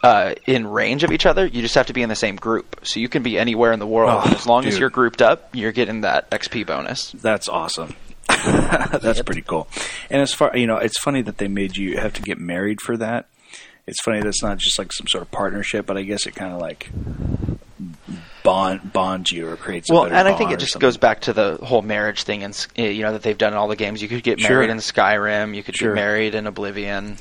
uh, 0.02 0.34
in 0.46 0.66
range 0.66 1.04
of 1.04 1.12
each 1.12 1.26
other. 1.26 1.44
You 1.46 1.60
just 1.62 1.74
have 1.74 1.86
to 1.86 1.92
be 1.92 2.02
in 2.02 2.08
the 2.08 2.14
same 2.16 2.36
group. 2.36 2.80
So 2.84 3.00
you 3.00 3.08
can 3.08 3.22
be 3.22 3.38
anywhere 3.38 3.72
in 3.72 3.80
the 3.80 3.86
world, 3.86 4.22
Oh, 4.24 4.30
as 4.34 4.46
long 4.46 4.64
as 4.64 4.78
you're 4.78 4.88
grouped 4.90 5.20
up, 5.20 5.54
you're 5.54 5.72
getting 5.72 6.02
that 6.02 6.30
XP 6.30 6.66
bonus. 6.66 7.12
That's 7.12 7.48
awesome. 7.48 7.94
That's 8.28 9.20
pretty 9.22 9.42
cool. 9.42 9.68
And 10.08 10.22
as 10.22 10.32
far 10.32 10.56
you 10.56 10.66
know, 10.66 10.76
it's 10.76 10.98
funny 10.98 11.20
that 11.22 11.38
they 11.38 11.48
made 11.48 11.76
you 11.76 11.98
have 11.98 12.14
to 12.14 12.22
get 12.22 12.38
married 12.38 12.80
for 12.80 12.96
that. 12.96 13.26
It's 13.90 14.00
funny 14.02 14.20
that's 14.20 14.42
not 14.42 14.58
just 14.58 14.78
like 14.78 14.92
some 14.92 15.06
sort 15.06 15.22
of 15.22 15.30
partnership, 15.30 15.84
but 15.86 15.96
I 15.98 16.02
guess 16.02 16.26
it 16.26 16.34
kind 16.34 16.52
of 16.52 16.60
like 16.60 16.88
bond 18.42 18.92
bonds 18.92 19.30
you 19.30 19.48
or 19.48 19.56
creates. 19.56 19.90
A 19.90 19.92
Well, 19.92 20.04
better 20.04 20.14
and 20.14 20.28
I 20.28 20.34
think 20.36 20.50
it 20.52 20.58
just 20.58 20.78
goes 20.78 20.96
back 20.96 21.22
to 21.22 21.32
the 21.32 21.58
whole 21.62 21.82
marriage 21.82 22.22
thing, 22.22 22.42
and 22.42 22.66
uh, 22.78 22.82
you 22.82 23.02
know 23.02 23.12
that 23.12 23.22
they've 23.22 23.36
done 23.36 23.52
in 23.52 23.58
all 23.58 23.68
the 23.68 23.76
games. 23.76 24.00
You 24.02 24.08
could 24.08 24.22
get 24.22 24.40
Sure. 24.40 24.50
married 24.50 24.70
in 24.70 24.78
Skyrim. 24.78 25.54
You 25.54 25.62
could 25.62 25.76
Sure. 25.76 25.90
get 25.94 26.00
married 26.00 26.34
in 26.34 26.46
Oblivion. 26.46 27.16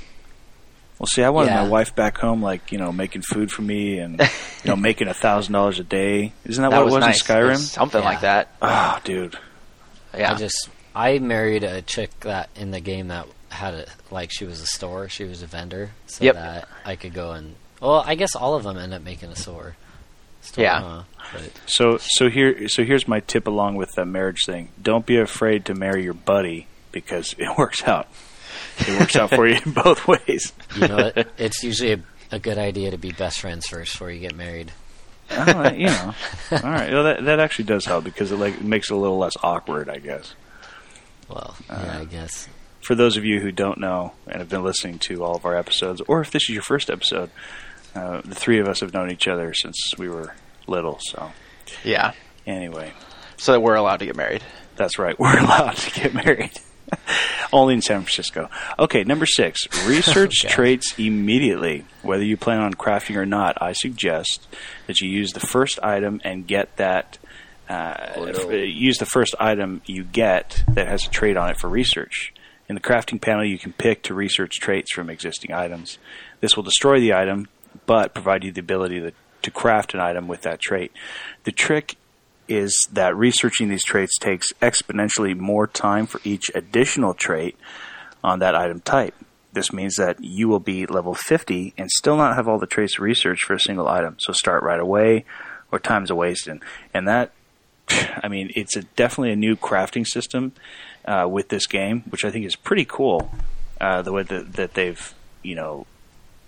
Well, 0.97 1.07
see, 1.07 1.23
I 1.23 1.29
wanted 1.29 1.51
Yeah. 1.51 1.63
my 1.63 1.69
wife 1.69 1.95
back 1.95 2.17
home, 2.17 2.41
like 2.43 2.71
you 2.71 2.77
know, 2.77 2.91
making 2.91 3.21
food 3.23 3.51
for 3.51 3.61
me 3.61 3.99
and 3.99 4.19
you 4.19 4.67
know, 4.69 4.75
making 4.75 5.07
a 5.07 5.13
thousand 5.13 5.53
dollars 5.53 5.79
a 5.79 5.83
day. 5.83 6.33
Isn't 6.45 6.61
that, 6.61 6.71
That 6.71 6.77
what 6.77 6.85
was 6.85 6.93
it 6.93 6.97
was 6.97 7.05
nice. 7.05 7.21
in 7.29 7.35
Skyrim? 7.35 7.49
Was 7.49 7.71
something 7.71 8.01
Yeah. 8.03 8.09
like 8.09 8.21
that. 8.21 8.49
Oh, 8.61 8.99
dude. 9.03 9.37
Yeah. 10.17 10.33
I 10.33 10.35
just 10.35 10.69
I 10.95 11.19
married 11.19 11.63
a 11.63 11.81
chick 11.81 12.11
that 12.21 12.49
in 12.55 12.71
the 12.71 12.79
game 12.81 13.07
that 13.09 13.27
had 13.49 13.73
a 13.73 13.85
like 14.11 14.31
she 14.31 14.45
was 14.45 14.61
a 14.61 14.65
store, 14.65 15.09
she 15.09 15.23
was 15.23 15.41
a 15.41 15.45
vendor, 15.47 15.91
so 16.07 16.23
Yep. 16.23 16.35
that 16.35 16.67
I 16.85 16.95
could 16.95 17.13
go 17.13 17.31
and 17.31 17.55
well, 17.81 18.03
I 18.05 18.15
guess 18.15 18.35
all 18.35 18.55
of 18.55 18.63
them 18.63 18.77
end 18.77 18.93
up 18.93 19.01
making 19.03 19.29
a 19.29 19.35
store. 19.37 19.75
store 20.41 20.63
Yeah. 20.63 20.81
huh? 20.81 21.03
But 21.31 21.51
So, 21.65 21.97
so 21.97 22.29
here, 22.29 22.67
so 22.67 22.83
here's 22.83 23.07
my 23.07 23.21
tip 23.21 23.47
along 23.47 23.75
with 23.75 23.93
the 23.93 24.05
marriage 24.05 24.45
thing. 24.45 24.69
Don't 24.81 25.05
be 25.05 25.17
afraid 25.17 25.63
to 25.65 25.73
marry 25.75 26.03
your 26.03 26.13
buddy 26.13 26.67
because 26.91 27.35
it 27.37 27.47
works 27.57 27.83
out. 27.83 28.07
It 28.79 28.99
works 28.99 29.15
out 29.15 29.29
for 29.29 29.47
you 29.47 29.59
in 29.65 29.71
both 29.83 30.07
ways. 30.07 30.51
you 30.75 30.87
know, 30.89 31.11
it, 31.15 31.29
it's 31.37 31.63
usually 31.63 31.93
a, 31.93 31.99
a 32.33 32.39
good 32.39 32.57
idea 32.57 32.91
to 32.91 32.97
be 32.97 33.11
best 33.13 33.39
friends 33.39 33.65
first 33.67 33.93
before 33.93 34.11
you 34.11 34.19
get 34.19 34.35
married. 34.35 34.71
Oh, 35.31 35.69
you 35.71 35.85
know. 35.85 36.13
All 36.51 36.59
right. 36.63 36.91
Well, 36.91 37.03
that 37.03 37.23
that 37.25 37.39
actually 37.39 37.65
does 37.65 37.85
help 37.85 38.03
because 38.03 38.31
it 38.31 38.37
like 38.37 38.59
makes 38.61 38.89
it 38.89 38.93
a 38.93 38.97
little 38.97 39.19
less 39.19 39.37
awkward, 39.43 39.87
I 39.89 39.99
guess. 39.99 40.33
Well, 41.29 41.55
Uh, 41.69 41.81
yeah, 41.85 41.99
I 41.99 42.05
guess. 42.05 42.47
For 42.81 42.95
those 42.95 43.17
of 43.17 43.25
you 43.25 43.39
who 43.39 43.51
don't 43.51 43.79
know 43.79 44.13
and 44.27 44.37
have 44.39 44.49
been 44.49 44.63
listening 44.63 44.99
to 44.99 45.23
all 45.23 45.35
of 45.35 45.45
our 45.45 45.55
episodes, 45.55 46.01
or 46.07 46.21
if 46.21 46.31
this 46.31 46.43
is 46.43 46.49
your 46.49 46.61
first 46.63 46.89
episode, 46.89 47.29
uh, 47.95 48.21
the 48.23 48.35
three 48.35 48.59
of 48.59 48.67
us 48.67 48.79
have 48.79 48.93
known 48.93 49.11
each 49.11 49.27
other 49.27 49.53
since 49.53 49.77
we 49.97 50.07
were 50.09 50.33
little. 50.67 50.97
So, 51.01 51.31
yeah. 51.83 52.13
anyway, 52.47 52.93
So 53.37 53.51
that 53.53 53.59
we're 53.61 53.75
allowed 53.75 53.97
to 53.97 54.05
get 54.05 54.15
married. 54.15 54.43
that's 54.75 54.97
right. 54.97 55.17
We're 55.19 55.37
allowed 55.39 55.75
to 55.77 55.91
get 55.99 56.13
married. 56.13 56.51
Only 57.53 57.73
in 57.75 57.81
San 57.81 58.01
Francisco. 58.01 58.49
Okay, 58.79 59.03
number 59.03 59.25
six. 59.25 59.67
Research 59.87 60.45
Okay. 60.45 60.53
traits 60.53 60.95
immediately. 60.97 61.85
Whether 62.01 62.23
you 62.23 62.37
plan 62.37 62.59
on 62.61 62.73
crafting 62.73 63.15
or 63.17 63.25
not, 63.25 63.61
I 63.61 63.73
suggest 63.73 64.47
that 64.87 64.99
you 65.01 65.09
use 65.09 65.33
the 65.33 65.39
first 65.41 65.79
item 65.83 66.21
and 66.23 66.47
get 66.47 66.77
that. 66.77 67.17
Uh, 67.67 68.31
f- 68.33 68.51
use 68.51 68.97
the 68.97 69.05
first 69.05 69.35
item 69.39 69.81
you 69.85 70.03
get 70.03 70.63
that 70.73 70.87
has 70.87 71.05
a 71.05 71.09
trait 71.09 71.37
on 71.37 71.49
it 71.51 71.59
for 71.59 71.69
research. 71.69 72.33
In 72.69 72.75
the 72.75 72.81
crafting 72.81 73.19
panel, 73.19 73.43
you 73.43 73.57
can 73.57 73.73
pick 73.73 74.03
to 74.03 74.13
research 74.13 74.59
traits 74.59 74.93
from 74.93 75.09
existing 75.09 75.51
items. 75.51 75.97
This 76.39 76.55
will 76.55 76.63
destroy 76.63 76.99
the 76.99 77.15
item, 77.15 77.47
but 77.87 78.13
provide 78.13 78.43
you 78.43 78.51
the 78.51 78.61
ability 78.61 78.99
to, 78.99 79.11
to 79.41 79.51
craft 79.51 79.95
an 79.95 79.99
item 79.99 80.27
with 80.27 80.43
that 80.43 80.61
trait. 80.61 80.91
The 81.45 81.51
trick 81.51 81.95
is 82.47 82.87
that 82.93 83.15
researching 83.15 83.69
these 83.69 83.83
traits 83.83 84.17
takes 84.19 84.53
exponentially 84.61 85.35
more 85.35 85.65
time 85.65 86.05
for 86.05 86.21
each 86.23 86.51
additional 86.53 87.15
trait 87.15 87.57
on 88.23 88.39
that 88.39 88.55
item 88.55 88.81
type. 88.81 89.15
This 89.51 89.73
means 89.73 89.95
that 89.95 90.17
you 90.23 90.47
will 90.47 90.59
be 90.59 90.85
level 90.85 91.15
50 91.15 91.73
and 91.75 91.89
still 91.89 92.17
not 92.17 92.35
have 92.35 92.47
all 92.47 92.59
the 92.59 92.67
traits 92.67 92.99
researched 92.99 93.45
for 93.45 93.53
a 93.53 93.59
single 93.59 93.87
item. 93.87 94.17
So 94.19 94.31
start 94.31 94.61
right 94.61 94.79
away 94.79 95.25
or 95.71 95.79
time's 95.79 96.11
a 96.11 96.15
wasting. 96.15 96.61
And 96.93 97.07
that, 97.07 97.31
I 97.89 98.27
mean, 98.27 98.51
it's 98.55 98.75
a, 98.75 98.83
definitely 98.83 99.31
a 99.31 99.35
new 99.35 99.55
crafting 99.55 100.05
system 100.05 100.51
uh, 101.05 101.27
with 101.29 101.49
this 101.49 101.67
game, 101.67 102.01
which 102.09 102.23
I 102.25 102.31
think 102.31 102.45
is 102.45 102.55
pretty 102.55 102.85
cool. 102.85 103.31
Uh, 103.79 104.01
the 104.01 104.11
way 104.11 104.23
that, 104.23 104.53
that 104.53 104.73
they've, 104.73 105.13
you 105.41 105.55
know, 105.55 105.85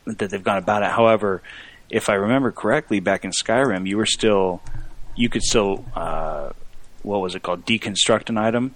that 0.06 0.30
they've 0.30 0.44
gone 0.44 0.58
about 0.58 0.84
it. 0.84 0.92
However, 0.92 1.42
if 1.90 2.10
I 2.10 2.14
remember 2.16 2.52
correctly, 2.52 3.00
back 3.00 3.24
in 3.24 3.32
Skyrim, 3.32 3.88
you 3.88 3.98
were 3.98 4.06
still, 4.06 4.62
you 5.16 5.30
could 5.30 5.44
still, 5.44 5.86
uh, 5.96 6.52
what 7.04 7.22
was 7.22 7.36
it 7.36 7.42
called, 7.44 7.66
deconstruct 7.66 8.30
an 8.30 8.38
item, 8.38 8.76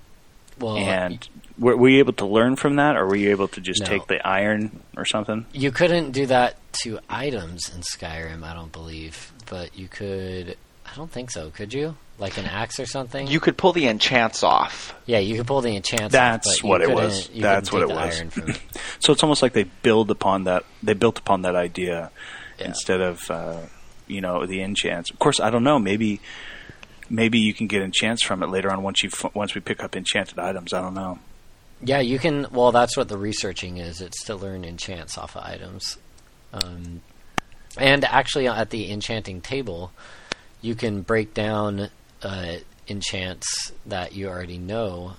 Well, 0.60 0.78
and 0.78 1.28
were, 1.60 1.76
were 1.76 1.90
you 1.90 2.00
able 2.00 2.14
to 2.14 2.26
learn 2.26 2.56
from 2.56 2.78
that, 2.78 2.96
or 2.96 3.06
were 3.06 3.16
you 3.18 3.30
able 3.32 3.50
to 3.50 3.62
just 3.62 3.82
No. 3.82 3.88
take 3.88 4.08
the 4.08 4.26
iron 4.26 4.82
or 4.96 5.06
something? 5.06 5.46
You 5.52 5.72
couldn't 5.72 6.12
do 6.12 6.26
that 6.28 6.58
to 6.84 7.00
items 7.10 7.74
in 7.74 7.82
Skyrim, 7.82 8.44
I 8.44 8.54
don't 8.54 8.72
believe. 8.72 9.34
But 9.48 9.78
you 9.78 9.88
could. 9.88 10.58
I 10.86 10.96
don't 10.96 11.12
think 11.12 11.30
so. 11.30 11.50
Could 11.52 11.74
you? 11.74 11.96
Like 12.18 12.38
an 12.38 12.46
axe 12.46 12.80
or 12.80 12.86
something? 12.86 13.28
You 13.28 13.42
could 13.42 13.58
pull 13.58 13.74
the 13.74 13.88
enchants 13.88 14.42
off. 14.42 14.96
yeah, 15.06 15.20
you 15.20 15.36
could 15.36 15.48
pull 15.48 15.60
the 15.62 15.76
enchants. 15.76 16.14
That's 16.14 16.48
off, 16.48 16.54
but 16.62 16.64
you 16.64 16.70
what 16.70 16.82
it 16.82 16.90
was. 16.92 17.30
you 17.32 17.42
That's 17.42 17.70
couldn't 17.70 17.90
what 17.90 17.98
it 17.98 18.00
the 18.02 18.08
was. 18.08 18.18
Iron 18.20 18.30
from, 18.30 18.54
So 19.00 19.12
it's 19.12 19.22
almost 19.24 19.42
like 19.42 19.52
they 19.54 19.64
build 19.64 20.10
upon 20.12 20.46
that. 20.46 20.64
They 20.82 20.94
built 20.94 21.20
upon 21.20 21.42
that 21.42 21.56
idea 21.56 22.12
Yeah. 22.58 22.68
instead 22.68 23.02
of, 23.02 23.30
uh, 23.30 23.60
you 24.08 24.22
know, 24.22 24.46
the 24.46 24.62
enchants. 24.62 25.12
Of 25.12 25.20
course, 25.20 25.42
I 25.42 25.50
don't 25.50 25.64
know. 25.66 25.78
Maybe, 25.78 26.22
maybe 27.10 27.38
you 27.40 27.54
can 27.54 27.68
get 27.68 27.82
enchants 27.82 28.24
from 28.24 28.42
it 28.44 28.48
later 28.48 28.72
on 28.72 28.82
once 28.82 29.04
you 29.04 29.10
once 29.34 29.54
we 29.54 29.60
pick 29.60 29.84
up 29.84 29.96
enchanted 29.98 30.40
items. 30.40 30.72
I 30.72 30.80
don't 30.82 30.94
know. 30.94 31.20
yeah, 31.84 32.00
you 32.00 32.18
can. 32.18 32.48
Well, 32.50 32.72
that's 32.72 32.96
what 32.96 33.10
the 33.10 33.18
researching 33.18 33.76
is. 33.78 34.00
It's 34.00 34.24
to 34.26 34.36
learn 34.36 34.64
enchants 34.64 35.18
off 35.18 35.36
of 35.36 35.44
items. 35.44 35.98
Um, 36.54 37.02
and 37.78 38.06
actually, 38.06 38.48
at 38.48 38.70
the 38.70 38.90
enchanting 38.90 39.42
table, 39.42 39.92
you 40.62 40.76
can 40.76 41.02
break 41.02 41.34
down 41.34 41.90
uh, 42.26 42.56
enchants 42.88 43.72
that 43.86 44.14
you 44.14 44.28
already 44.28 44.58
know. 44.58 45.14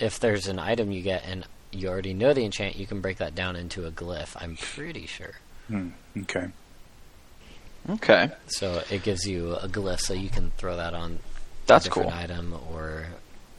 If 0.00 0.18
there's 0.18 0.46
an 0.48 0.58
item 0.58 0.90
you 0.90 1.02
get 1.02 1.24
and 1.24 1.46
you 1.70 1.88
already 1.88 2.12
know 2.14 2.32
the 2.34 2.44
enchant, 2.44 2.76
you 2.76 2.86
can 2.86 3.00
break 3.00 3.18
that 3.18 3.34
down 3.34 3.54
into 3.56 3.86
a 3.86 3.90
glyph. 3.90 4.36
I'm 4.40 4.56
pretty 4.56 5.06
sure. 5.06 5.34
Hmm. 5.68 5.90
Okay. 6.18 6.48
Okay, 7.88 8.30
So 8.46 8.82
it 8.90 9.02
gives 9.02 9.26
you 9.26 9.54
a 9.54 9.66
glyph, 9.66 10.00
so 10.00 10.12
you 10.12 10.28
can 10.28 10.50
throw 10.58 10.76
that 10.76 10.92
on 10.92 11.18
that's 11.66 11.86
a 11.86 11.88
different 11.88 12.10
cool. 12.10 12.18
item, 12.18 12.54
or 12.70 13.06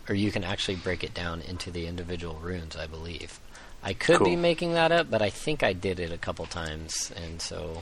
or 0.07 0.13
you 0.13 0.31
can 0.31 0.43
actually 0.43 0.75
break 0.75 1.03
it 1.03 1.13
down 1.13 1.41
into 1.41 1.71
the 1.71 1.87
individual 1.87 2.35
runes. 2.35 2.75
I 2.75 2.85
believe. 2.85 3.39
I 3.83 3.93
could 3.93 4.23
be 4.23 4.35
making 4.35 4.73
that 4.73 4.91
up, 4.91 5.09
but 5.09 5.23
I 5.23 5.31
think 5.31 5.63
I 5.63 5.73
did 5.73 5.99
it 5.99 6.11
a 6.11 6.17
couple 6.19 6.45
times, 6.45 7.11
and 7.15 7.41
so 7.41 7.81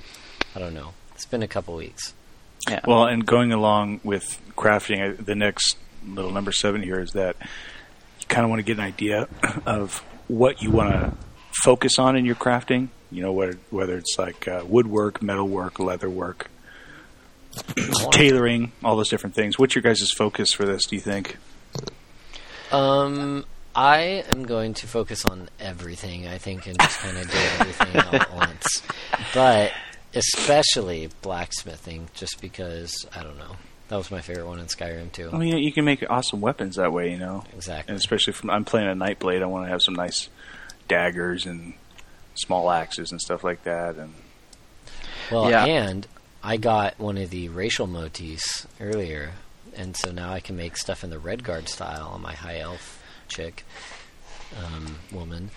I 0.56 0.60
don't 0.60 0.74
know. 0.74 0.94
It's 1.14 1.26
been 1.26 1.44
a 1.44 1.48
couple 1.48 1.76
weeks. 1.76 2.14
Yeah. 2.70 2.80
Well, 2.88 3.06
and 3.06 3.26
going 3.26 3.52
along 3.52 4.00
with 4.06 4.42
crafting, 4.60 5.14
uh, 5.14 5.16
the 5.20 5.36
next 5.36 5.78
little 6.06 6.32
number 6.32 6.52
seven 6.52 6.84
here 6.84 7.00
is 7.00 7.14
that 7.14 7.36
you 8.20 8.28
kind 8.28 8.44
of 8.44 8.50
want 8.50 8.60
to 8.60 8.64
get 8.64 8.78
an 8.78 8.84
idea 8.84 9.28
of 9.66 10.04
what 10.28 10.62
you 10.62 10.72
want 10.72 10.92
to 10.92 11.14
focus 11.64 11.98
on 11.98 12.16
in 12.16 12.26
your 12.26 12.36
crafting. 12.36 12.90
You 13.12 13.24
know, 13.24 13.32
whether 13.32 13.58
whether 13.72 13.98
it's 13.98 14.18
like 14.20 14.48
uh, 14.48 14.64
woodwork, 14.68 15.22
metalwork, 15.22 15.76
leatherwork, 15.76 16.46
tailoring, 18.12 18.72
all 18.84 18.96
those 18.96 19.10
different 19.10 19.36
things. 19.36 19.58
What's 19.58 19.74
your 19.74 19.82
guys' 19.82 20.12
focus 20.12 20.54
for 20.54 20.66
this? 20.66 20.86
Do 20.86 20.96
you 20.96 21.02
think? 21.02 21.38
Um, 22.72 23.46
I 23.76 24.24
am 24.30 24.44
going 24.44 24.76
to 24.76 24.88
focus 24.88 25.26
on 25.26 25.50
everything. 25.60 26.28
I 26.28 26.38
think 26.38 26.68
and 26.68 26.80
just 26.80 27.00
kind 27.00 27.18
of 27.18 27.32
do 27.32 27.38
everything 27.60 28.02
all 28.02 28.16
at 28.16 28.36
once, 28.36 28.84
but 29.34 29.72
especially 30.14 31.10
blacksmithing, 31.24 32.10
just 32.14 32.42
because 32.42 33.08
I 33.16 33.24
don't 33.24 33.38
know. 33.40 33.56
That 33.90 33.98
was 33.98 34.10
my 34.12 34.22
favorite 34.22 34.46
one 34.48 34.60
in 34.60 34.68
Skyrim 34.68 35.12
too. 35.12 35.30
I 35.34 35.38
mean, 35.38 35.58
you 35.58 35.72
can 35.74 35.84
make 35.84 36.04
awesome 36.10 36.42
weapons 36.42 36.76
that 36.78 36.94
way. 36.94 37.12
You 37.12 37.18
know, 37.18 37.44
Exactly. 37.56 37.92
and 37.92 38.00
especially 38.00 38.34
from 38.34 38.50
I'm 38.50 38.64
playing 38.66 38.88
a 38.88 38.94
Nightblade, 38.96 39.42
I 39.42 39.46
want 39.48 39.66
to 39.66 39.70
have 39.70 39.82
some 39.82 39.96
nice 39.96 40.30
daggers 40.88 41.46
and 41.46 41.74
small 42.36 42.70
axes 42.72 43.12
and 43.12 43.20
stuff 43.20 43.44
like 43.44 43.64
that. 43.64 43.96
And 43.96 44.14
Well, 45.32 45.50
Yeah. 45.50 45.66
and 45.66 46.08
I 46.44 46.58
got 46.58 47.00
one 47.00 47.18
of 47.18 47.30
the 47.32 47.50
racial 47.50 47.86
motifs 47.88 48.66
earlier, 48.80 49.32
and 49.76 49.96
so 49.98 50.12
now 50.12 50.32
I 50.32 50.40
can 50.40 50.56
make 50.56 50.78
stuff 50.78 51.04
in 51.04 51.10
the 51.10 51.18
Redguard 51.18 51.68
style 51.68 52.08
on 52.14 52.22
my 52.22 52.34
high 52.34 52.60
elf 52.60 53.04
chick 53.28 53.66
um, 54.58 54.96
woman, 55.12 55.50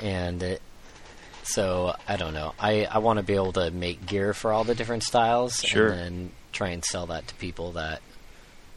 and 0.00 0.42
it, 0.42 0.62
so 1.44 1.94
I 2.06 2.16
don't 2.16 2.34
know. 2.34 2.54
I 2.60 2.84
I 2.84 2.98
want 2.98 3.18
to 3.18 3.22
be 3.22 3.34
able 3.34 3.52
to 3.54 3.70
make 3.70 4.04
gear 4.06 4.34
for 4.34 4.52
all 4.52 4.64
the 4.64 4.74
different 4.74 5.02
styles, 5.02 5.60
Sure. 5.62 5.88
and 5.88 5.98
then 5.98 6.30
try 6.58 6.70
and 6.70 6.84
sell 6.84 7.06
that 7.06 7.28
to 7.28 7.34
people 7.36 7.72
that 7.72 8.02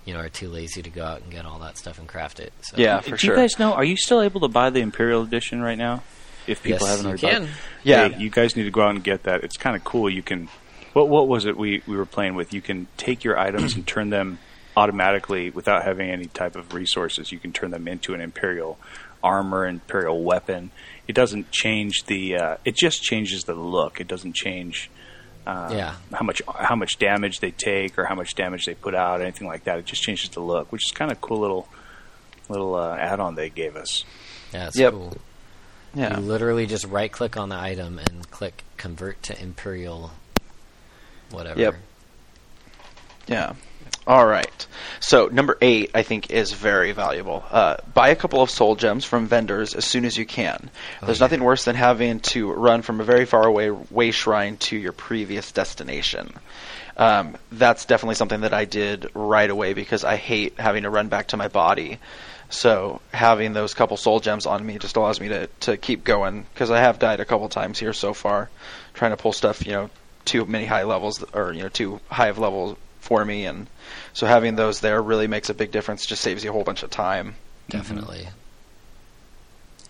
you 0.05 0.13
know 0.13 0.19
are 0.19 0.29
too 0.29 0.47
lazy 0.47 0.81
to 0.83 0.89
go 0.89 1.03
out 1.03 1.21
and 1.23 1.31
get 1.31 1.45
all 1.45 1.59
that 1.59 1.77
stuff 1.77 1.97
and 1.99 2.07
craft 2.07 2.39
it. 2.39 2.53
So. 2.61 2.77
Yeah, 2.77 2.99
for 3.01 3.11
Do 3.11 3.17
sure. 3.17 3.35
you 3.35 3.41
guys 3.41 3.57
know? 3.59 3.73
Are 3.73 3.83
you 3.83 3.97
still 3.97 4.21
able 4.21 4.41
to 4.41 4.47
buy 4.47 4.69
the 4.69 4.79
Imperial 4.81 5.23
Edition 5.23 5.61
right 5.61 5.77
now? 5.77 6.03
If 6.47 6.63
people 6.63 6.87
Yes, 6.87 6.97
haven't 6.97 7.05
you 7.21 7.27
already 7.27 7.39
bought 7.39 7.47
can. 7.47 7.57
Yeah. 7.83 8.07
Hey, 8.09 8.17
you 8.19 8.29
guys 8.29 8.55
need 8.55 8.63
to 8.63 8.71
go 8.71 8.81
out 8.81 8.91
and 8.95 9.03
get 9.03 9.23
that. 9.23 9.43
It's 9.43 9.57
kind 9.57 9.75
of 9.75 9.83
cool. 9.83 10.09
You 10.09 10.23
can. 10.23 10.47
What 10.93 11.07
what 11.09 11.27
was 11.27 11.45
it 11.45 11.57
we 11.57 11.81
we 11.87 11.95
were 11.95 12.05
playing 12.05 12.35
with? 12.35 12.53
You 12.53 12.61
can 12.61 12.87
take 12.97 13.23
your 13.23 13.37
items 13.39 13.75
and 13.75 13.85
turn 13.87 14.09
them 14.11 14.39
automatically 14.77 15.49
without 15.49 15.83
having 15.83 16.09
any 16.09 16.25
type 16.27 16.55
of 16.55 16.73
resources. 16.73 17.31
You 17.31 17.39
can 17.39 17.51
turn 17.53 17.71
them 17.71 17.87
into 17.87 18.13
an 18.13 18.21
Imperial 18.21 18.77
armor, 19.23 19.65
Imperial 19.67 20.23
weapon. 20.23 20.71
It 21.07 21.13
doesn't 21.13 21.51
change 21.51 22.03
the. 22.07 22.35
Uh, 22.37 22.57
it 22.65 22.75
just 22.75 23.01
changes 23.03 23.43
the 23.43 23.53
look. 23.53 23.99
It 24.01 24.07
doesn't 24.07 24.33
change. 24.35 24.89
Uh, 25.47 25.69
Yeah. 25.73 25.95
How 26.13 26.23
much 26.23 26.41
how 26.47 26.75
much 26.75 26.97
damage 26.99 27.39
they 27.39 27.51
take 27.51 27.97
or 27.97 28.05
how 28.05 28.15
much 28.15 28.35
damage 28.35 28.65
they 28.65 28.75
put 28.75 28.93
out, 28.95 29.21
anything 29.21 29.47
like 29.47 29.63
that. 29.63 29.79
It 29.79 29.85
just 29.85 30.01
changes 30.03 30.29
the 30.29 30.39
look, 30.39 30.71
which 30.71 30.85
is 30.85 30.91
kind 30.91 31.11
of 31.11 31.19
cool 31.21 31.39
little 31.39 31.67
little 32.49 32.75
uh, 32.75 32.95
add-on 32.97 33.35
they 33.35 33.49
gave 33.49 33.75
us. 33.75 34.03
Yeah, 34.53 34.67
it's 34.67 34.77
Yep. 34.77 34.93
cool. 34.93 35.17
yeah. 35.95 36.19
You 36.19 36.25
literally 36.25 36.65
just 36.67 36.85
right 36.85 37.11
click 37.11 37.37
on 37.37 37.49
the 37.49 37.55
item 37.57 37.97
and 37.97 38.29
click 38.29 38.63
convert 38.77 39.21
to 39.23 39.41
Imperial 39.41 40.11
whatever. 41.31 41.59
Yep. 41.59 41.75
Yeah. 43.27 43.53
All 44.11 44.27
right. 44.27 44.67
So 44.99 45.27
number 45.27 45.57
eight, 45.61 45.91
I 45.93 46.03
think, 46.03 46.31
is 46.31 46.51
very 46.51 46.91
valuable. 46.91 47.45
Uh, 47.49 47.77
buy 47.93 48.09
a 48.09 48.15
couple 48.17 48.41
of 48.41 48.49
soul 48.49 48.75
gems 48.75 49.05
from 49.05 49.25
vendors 49.25 49.73
as 49.73 49.85
soon 49.85 50.03
as 50.03 50.17
you 50.17 50.25
can. 50.25 50.69
There's 51.01 51.19
yeah. 51.19 51.23
nothing 51.23 51.41
worse 51.41 51.63
than 51.63 51.77
having 51.77 52.19
to 52.31 52.51
run 52.51 52.81
from 52.81 52.99
a 52.99 53.05
very 53.05 53.23
far 53.23 53.47
away 53.47 53.71
way 53.71 54.11
shrine 54.11 54.57
to 54.67 54.75
your 54.75 54.91
previous 54.91 55.53
destination. 55.53 56.33
Um, 56.97 57.37
that's 57.53 57.85
definitely 57.85 58.15
something 58.15 58.41
that 58.41 58.53
I 58.53 58.65
did 58.65 59.09
right 59.13 59.49
away 59.49 59.73
because 59.73 60.03
I 60.03 60.17
hate 60.17 60.59
having 60.59 60.83
to 60.83 60.89
run 60.89 61.07
back 61.07 61.27
to 61.29 61.37
my 61.37 61.47
body. 61.47 61.97
So 62.49 62.99
having 63.13 63.53
those 63.53 63.73
couple 63.73 63.95
soul 63.95 64.19
gems 64.19 64.45
on 64.45 64.65
me 64.65 64.77
just 64.77 64.97
allows 64.97 65.21
me 65.21 65.29
to, 65.29 65.47
to 65.61 65.77
keep 65.77 66.03
going 66.03 66.45
because 66.53 66.69
I 66.69 66.79
have 66.79 66.99
died 66.99 67.21
a 67.21 67.25
couple 67.25 67.47
times 67.47 67.79
here 67.79 67.93
so 67.93 68.13
far, 68.13 68.49
trying 68.93 69.11
to 69.11 69.17
pull 69.17 69.31
stuff 69.31 69.65
you 69.65 69.71
know 69.71 69.89
too 70.25 70.45
many 70.45 70.65
high 70.65 70.83
levels 70.83 71.23
or 71.33 71.53
you 71.53 71.63
know 71.63 71.69
too 71.69 72.01
high 72.09 72.27
of 72.27 72.39
levels 72.39 72.77
for 73.01 73.25
me, 73.25 73.45
and 73.45 73.67
so 74.13 74.25
having 74.27 74.55
those 74.55 74.79
there 74.81 75.01
really 75.01 75.27
makes 75.27 75.49
a 75.49 75.53
big 75.53 75.71
difference. 75.71 76.05
Just 76.05 76.21
saves 76.21 76.43
you 76.43 76.49
a 76.49 76.53
whole 76.53 76.63
bunch 76.63 76.83
of 76.83 76.89
time. 76.89 77.35
Definitely. 77.69 78.27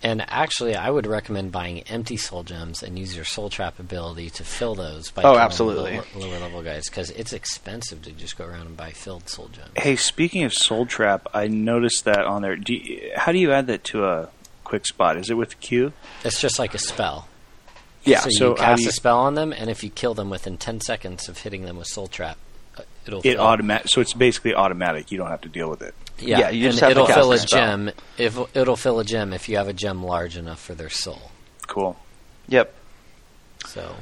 And 0.04 0.24
actually, 0.30 0.76
I 0.76 0.90
would 0.90 1.06
recommend 1.06 1.52
buying 1.52 1.82
empty 1.82 2.18
soul 2.18 2.42
gems 2.42 2.82
and 2.82 2.98
use 2.98 3.16
your 3.16 3.24
soul 3.26 3.52
trap 3.52 3.78
ability 3.78 4.32
to 4.32 4.44
fill 4.44 4.74
those 4.74 5.12
by 5.12 5.22
Oh, 5.22 5.38
absolutely. 5.38 5.92
lower, 5.98 6.06
lower 6.16 6.40
level 6.40 6.64
guys 6.64 6.90
because 6.90 7.12
it's 7.12 7.34
expensive 7.34 8.02
to 8.04 8.12
just 8.12 8.36
go 8.36 8.46
around 8.46 8.66
and 8.66 8.76
buy 8.76 8.90
filled 8.92 9.30
soul 9.30 9.50
gems. 9.50 9.70
Hey, 9.76 9.96
speaking 9.96 10.44
of 10.44 10.54
Soul 10.54 10.88
Trap, 10.88 11.28
I 11.36 11.48
noticed 11.48 12.06
that 12.06 12.22
on 12.26 12.42
there. 12.42 12.56
Do 12.56 12.74
you, 12.74 13.12
how 13.16 13.32
do 13.32 13.38
you 13.38 13.52
add 13.52 13.68
that 13.68 13.84
to 13.86 14.06
a 14.06 14.30
quick 14.64 14.88
spot? 14.88 15.18
Is 15.18 15.30
it 15.30 15.36
with 15.36 15.60
Q? 15.60 15.94
It's 16.24 16.42
just 16.42 16.58
like 16.58 16.74
a 16.74 16.80
spell. 16.80 17.28
Yeah. 18.04 18.22
So, 18.22 18.30
so 18.32 18.50
you 18.50 18.56
cast 18.56 18.82
you- 18.82 18.90
a 18.90 18.94
spell 18.94 19.20
on 19.20 19.36
them, 19.36 19.54
and 19.54 19.70
if 19.70 19.84
you 19.84 19.92
kill 19.92 20.16
them 20.16 20.32
within 20.32 20.58
ten 20.58 20.82
seconds 20.82 21.30
of 21.30 21.38
hitting 21.38 21.66
them 21.66 21.78
with 21.78 21.86
soul 21.86 22.08
trap, 22.08 22.38
it'll 23.08 23.20
It 23.20 23.34
fill. 23.34 23.42
automatic. 23.42 23.88
So 23.90 24.02
it's 24.02 24.14
basically 24.14 24.54
automatic. 24.56 25.12
You 25.12 25.18
don't 25.18 25.30
have 25.30 25.42
to 25.42 25.50
deal 25.50 25.70
with 25.70 25.82
it. 25.82 25.94
Yeah, 26.20 26.40
Yeah, 26.40 26.50
you 26.50 26.66
and 26.66 26.72
just 26.74 26.80
have 26.82 26.90
to 26.90 26.92
it'll 26.92 27.08
cast 27.08 27.18
fill 27.20 27.32
a 27.32 27.36
a 27.36 27.38
spell. 27.40 27.60
gem. 27.60 27.92
If 28.18 28.38
it'll 28.56 28.76
fill 28.76 29.00
a 29.00 29.04
gem 29.04 29.34
if 29.34 29.50
you 29.50 29.58
have 29.58 29.68
a 29.68 29.74
gem 29.74 30.04
large 30.04 30.38
enough 30.38 30.60
for 30.62 30.76
their 30.76 30.90
soul. 30.90 31.32
Cool. 31.68 31.98
Yep. 32.48 32.74
So 33.66 33.96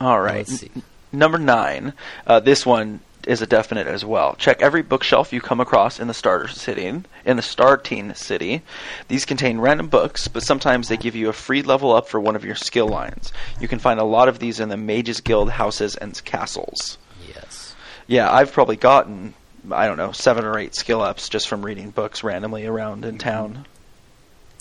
All 0.00 0.20
right. 0.20 0.36
let's 0.48 0.60
see. 0.60 0.70
Number 1.12 1.38
nine. 1.38 1.92
Uh, 2.26 2.40
this 2.40 2.64
one 2.64 3.00
is 3.26 3.42
a 3.42 3.46
definite 3.46 3.86
as 3.86 4.04
well. 4.04 4.34
Check 4.36 4.62
every 4.62 4.82
bookshelf 4.82 5.32
you 5.32 5.40
come 5.40 5.60
across 5.60 6.00
in 6.00 6.08
the 6.08 6.14
starter 6.14 6.48
city. 6.48 6.86
In 6.86 7.36
the 7.36 7.42
starting 7.42 8.14
city, 8.14 8.62
these 9.08 9.24
contain 9.24 9.58
random 9.58 9.88
books, 9.88 10.28
but 10.28 10.42
sometimes 10.42 10.88
they 10.88 10.96
give 10.96 11.14
you 11.14 11.28
a 11.28 11.32
free 11.32 11.62
level 11.62 11.92
up 11.92 12.08
for 12.08 12.20
one 12.20 12.36
of 12.36 12.44
your 12.44 12.54
skill 12.54 12.88
lines. 12.88 13.32
You 13.60 13.68
can 13.68 13.78
find 13.78 14.00
a 14.00 14.04
lot 14.04 14.28
of 14.28 14.38
these 14.38 14.60
in 14.60 14.68
the 14.68 14.76
Mages 14.76 15.20
Guild 15.20 15.50
houses 15.50 15.96
and 15.96 16.22
castles. 16.24 16.98
Yes. 17.28 17.74
Yeah, 18.06 18.32
I've 18.32 18.52
probably 18.52 18.76
gotten 18.76 19.34
I 19.70 19.86
don't 19.86 19.98
know 19.98 20.12
seven 20.12 20.44
or 20.44 20.58
eight 20.58 20.74
skill 20.74 21.02
ups 21.02 21.28
just 21.28 21.48
from 21.48 21.64
reading 21.64 21.90
books 21.90 22.24
randomly 22.24 22.66
around 22.66 23.04
in 23.04 23.18
town. 23.18 23.66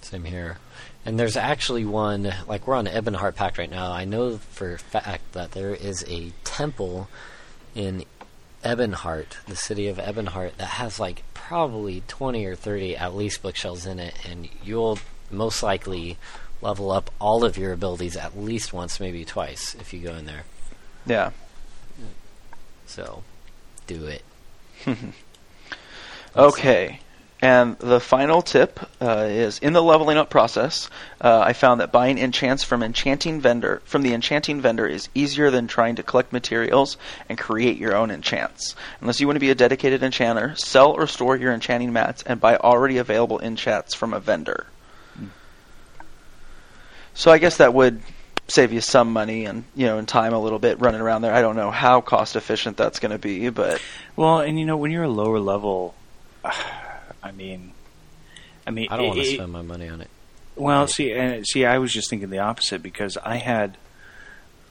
Same 0.01 0.25
here. 0.25 0.58
And 1.06 1.18
there's 1.18 1.38
actually 1.38 1.86
one, 1.86 2.34
like 2.48 2.68
we're 2.68 2.75
on 2.75 2.86
Ebonheart 2.86 3.36
Pact 3.36 3.58
right 3.58 3.70
now. 3.70 3.92
I 3.92 4.06
know 4.06 4.38
for 4.38 4.74
a 4.74 4.80
fact 4.80 5.32
that 5.34 5.51
there 5.51 5.74
is 5.74 6.04
a 6.08 6.32
temple 6.44 7.08
in 7.74 8.04
Ebonheart, 8.63 9.44
the 9.48 9.56
city 9.56 9.88
of 9.88 9.98
Ebonheart, 9.98 10.58
that 10.58 10.66
has 10.66 11.00
like 11.00 11.24
probably 11.34 12.04
20 12.08 12.46
or 12.46 12.56
30 12.56 12.96
at 12.98 13.16
least 13.16 13.42
bookshelves 13.42 13.86
in 13.86 14.00
it, 14.00 14.13
and 14.28 14.50
you'll 14.63 15.00
most 15.32 15.63
likely 15.63 16.18
level 16.62 16.92
up 16.92 17.10
all 17.20 17.44
of 17.46 17.58
your 17.58 17.72
abilities 17.72 18.18
at 18.18 18.38
least 18.38 18.74
once, 18.74 19.00
maybe 19.00 19.24
twice, 19.24 19.75
if 19.80 19.94
you 19.94 20.01
go 20.01 20.13
in 20.13 20.25
there. 20.25 20.44
Yeah. 21.06 21.32
So, 22.86 23.24
do 23.88 24.06
it. 24.06 24.24
Okay. 26.36 27.00
And 27.41 27.77
the 27.79 28.01
final 28.01 28.41
tip 28.41 28.81
uh, 29.01 29.27
is 29.29 29.60
in 29.60 29.72
the 29.72 29.81
leveling 29.81 30.17
up 30.17 30.29
process. 30.29 30.89
Uh, 31.22 31.39
I 31.39 31.53
found 31.53 31.79
that 31.79 31.91
buying 31.91 32.17
enchants 32.17 32.63
from 32.63 32.84
enchanting 32.84 33.39
vendor 33.39 33.81
from 33.86 34.01
the 34.01 34.13
enchanting 34.13 34.60
vendor 34.60 34.86
is 34.86 35.08
easier 35.15 35.50
than 35.50 35.67
trying 35.67 35.96
to 35.96 36.03
collect 36.03 36.34
materials 36.34 36.98
and 37.29 37.38
create 37.38 37.77
your 37.77 37.96
own 37.96 38.12
enchants. 38.12 38.75
Unless 39.00 39.22
you 39.22 39.27
want 39.27 39.38
to 39.38 39.41
be 39.41 39.51
a 39.51 39.55
dedicated 39.55 40.03
enchanter, 40.03 40.53
sell 40.58 40.91
or 40.91 41.08
store 41.08 41.38
your 41.38 41.53
enchanting 41.53 41.93
mats 41.93 42.24
and 42.24 42.41
buy 42.41 42.58
already 42.58 42.98
available 42.98 43.39
enchants 43.39 43.96
from 43.96 44.13
a 44.13 44.19
vendor. 44.19 44.67
So 47.13 47.31
I 47.31 47.38
guess 47.38 47.58
that 47.58 47.74
would 47.74 48.01
save 48.50 48.74
you 48.74 48.81
some 48.81 49.13
money 49.13 49.46
and 49.46 49.63
you 49.75 49.86
know 49.86 49.98
and 49.98 50.08
time 50.08 50.34
a 50.34 50.39
little 50.39 50.60
bit 50.60 50.79
running 50.81 51.01
around 51.01 51.22
there. 51.22 51.34
I 51.34 51.41
don't 51.41 51.55
know 51.55 51.72
how 51.72 52.01
cost 52.01 52.36
efficient 52.36 52.75
that's 52.75 53.00
going 53.00 53.12
to 53.12 53.17
be, 53.17 53.50
but 53.50 53.81
Well, 54.15 54.39
and 54.39 54.60
you 54.60 54.65
know, 54.65 54.75
when 54.75 54.91
you're 54.91 55.03
a 55.03 55.10
lower 55.10 55.39
level, 55.39 55.96
I 57.21 57.31
mean, 57.31 57.73
I 58.65 58.71
mean, 58.71 58.88
I 58.89 58.97
don't 58.97 59.07
want 59.07 59.19
to 59.19 59.25
it- 59.25 59.35
spend 59.35 59.51
my 59.51 59.61
money 59.61 59.88
on 59.89 60.01
it. 60.01 60.09
Well, 60.55 60.88
see, 60.88 61.13
and 61.13 61.47
see, 61.47 61.65
I 61.65 61.77
was 61.77 61.93
just 61.93 62.09
thinking 62.09 62.29
the 62.29 62.39
opposite 62.39 62.83
because 62.83 63.15
I 63.15 63.38
had, 63.38 63.77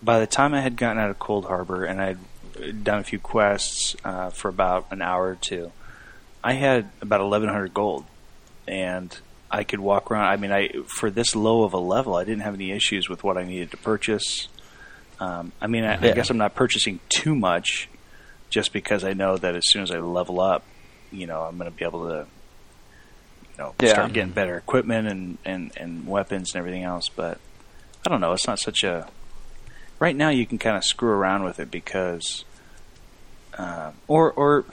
by 0.03 0.21
the 0.21 0.27
time 0.27 0.53
I 0.53 0.61
had 0.61 0.77
gotten 0.77 0.99
out 0.99 1.09
of 1.09 1.19
Coldharbour 1.19 1.89
and 1.89 1.99
I 1.99 2.17
had 2.63 2.85
done 2.85 2.99
a 2.99 3.05
few 3.05 3.19
quests 3.19 3.97
uh, 4.05 4.29
for 4.29 4.49
about 4.51 4.87
an 4.91 5.01
hour 5.01 5.29
or 5.29 5.37
two, 5.37 5.73
I 6.45 6.53
had 6.53 6.91
about 7.01 7.23
eleven 7.23 7.49
hundred 7.49 7.73
gold, 7.73 8.05
and 8.67 9.17
I 9.51 9.65
could 9.65 9.81
walk 9.81 10.11
around. 10.11 10.27
I 10.27 10.37
mean, 10.37 10.53
I 10.53 10.69
for 10.87 11.11
this 11.11 11.35
low 11.35 11.63
of 11.63 11.73
a 11.73 11.79
level, 11.79 12.17
I 12.17 12.25
didn't 12.25 12.43
have 12.43 12.55
any 12.55 12.71
issues 12.71 13.09
with 13.09 13.25
what 13.25 13.39
I 13.39 13.45
needed 13.45 13.71
to 13.71 13.79
purchase. 13.79 14.49
Um, 15.21 15.53
I 15.59 15.69
mean, 15.69 15.85
I, 15.85 15.95
I 15.95 16.13
guess 16.13 16.29
I'm 16.29 16.37
not 16.39 16.55
purchasing 16.55 17.01
too 17.09 17.35
much, 17.35 17.89
just 18.51 18.75
because 18.75 19.05
I 19.05 19.15
know 19.15 19.39
that 19.39 19.57
as 19.57 19.63
soon 19.67 19.83
as 19.83 19.91
I 19.91 20.01
level 20.01 20.39
up, 20.39 20.65
you 21.11 21.27
know, 21.27 21.43
I'm 21.43 21.57
going 21.57 21.71
to 21.71 21.77
be 21.77 21.85
able 21.85 22.09
to 22.09 22.27
know, 23.59 23.75
Yeah. 23.81 23.91
start 23.93 24.13
getting 24.13 24.33
better 24.33 24.57
equipment 24.57 25.09
and, 25.09 25.39
and, 25.45 25.73
and 25.77 26.07
weapons 26.07 26.53
and 26.55 26.59
everything 26.61 26.85
else. 26.85 27.09
But 27.09 27.39
I 28.07 28.11
don't 28.11 28.21
know. 28.21 28.33
It's 28.33 28.47
not 28.47 28.59
such 28.59 28.83
a. 28.85 29.09
Right 29.99 30.15
now, 30.17 30.29
you 30.29 30.47
can 30.47 30.59
kind 30.59 30.77
of 30.77 30.85
screw 30.85 31.11
around 31.11 31.43
with 31.45 31.59
it 31.59 31.71
because, 31.71 32.45
uh, 33.57 33.91
or 34.07 34.31
or 34.33 34.65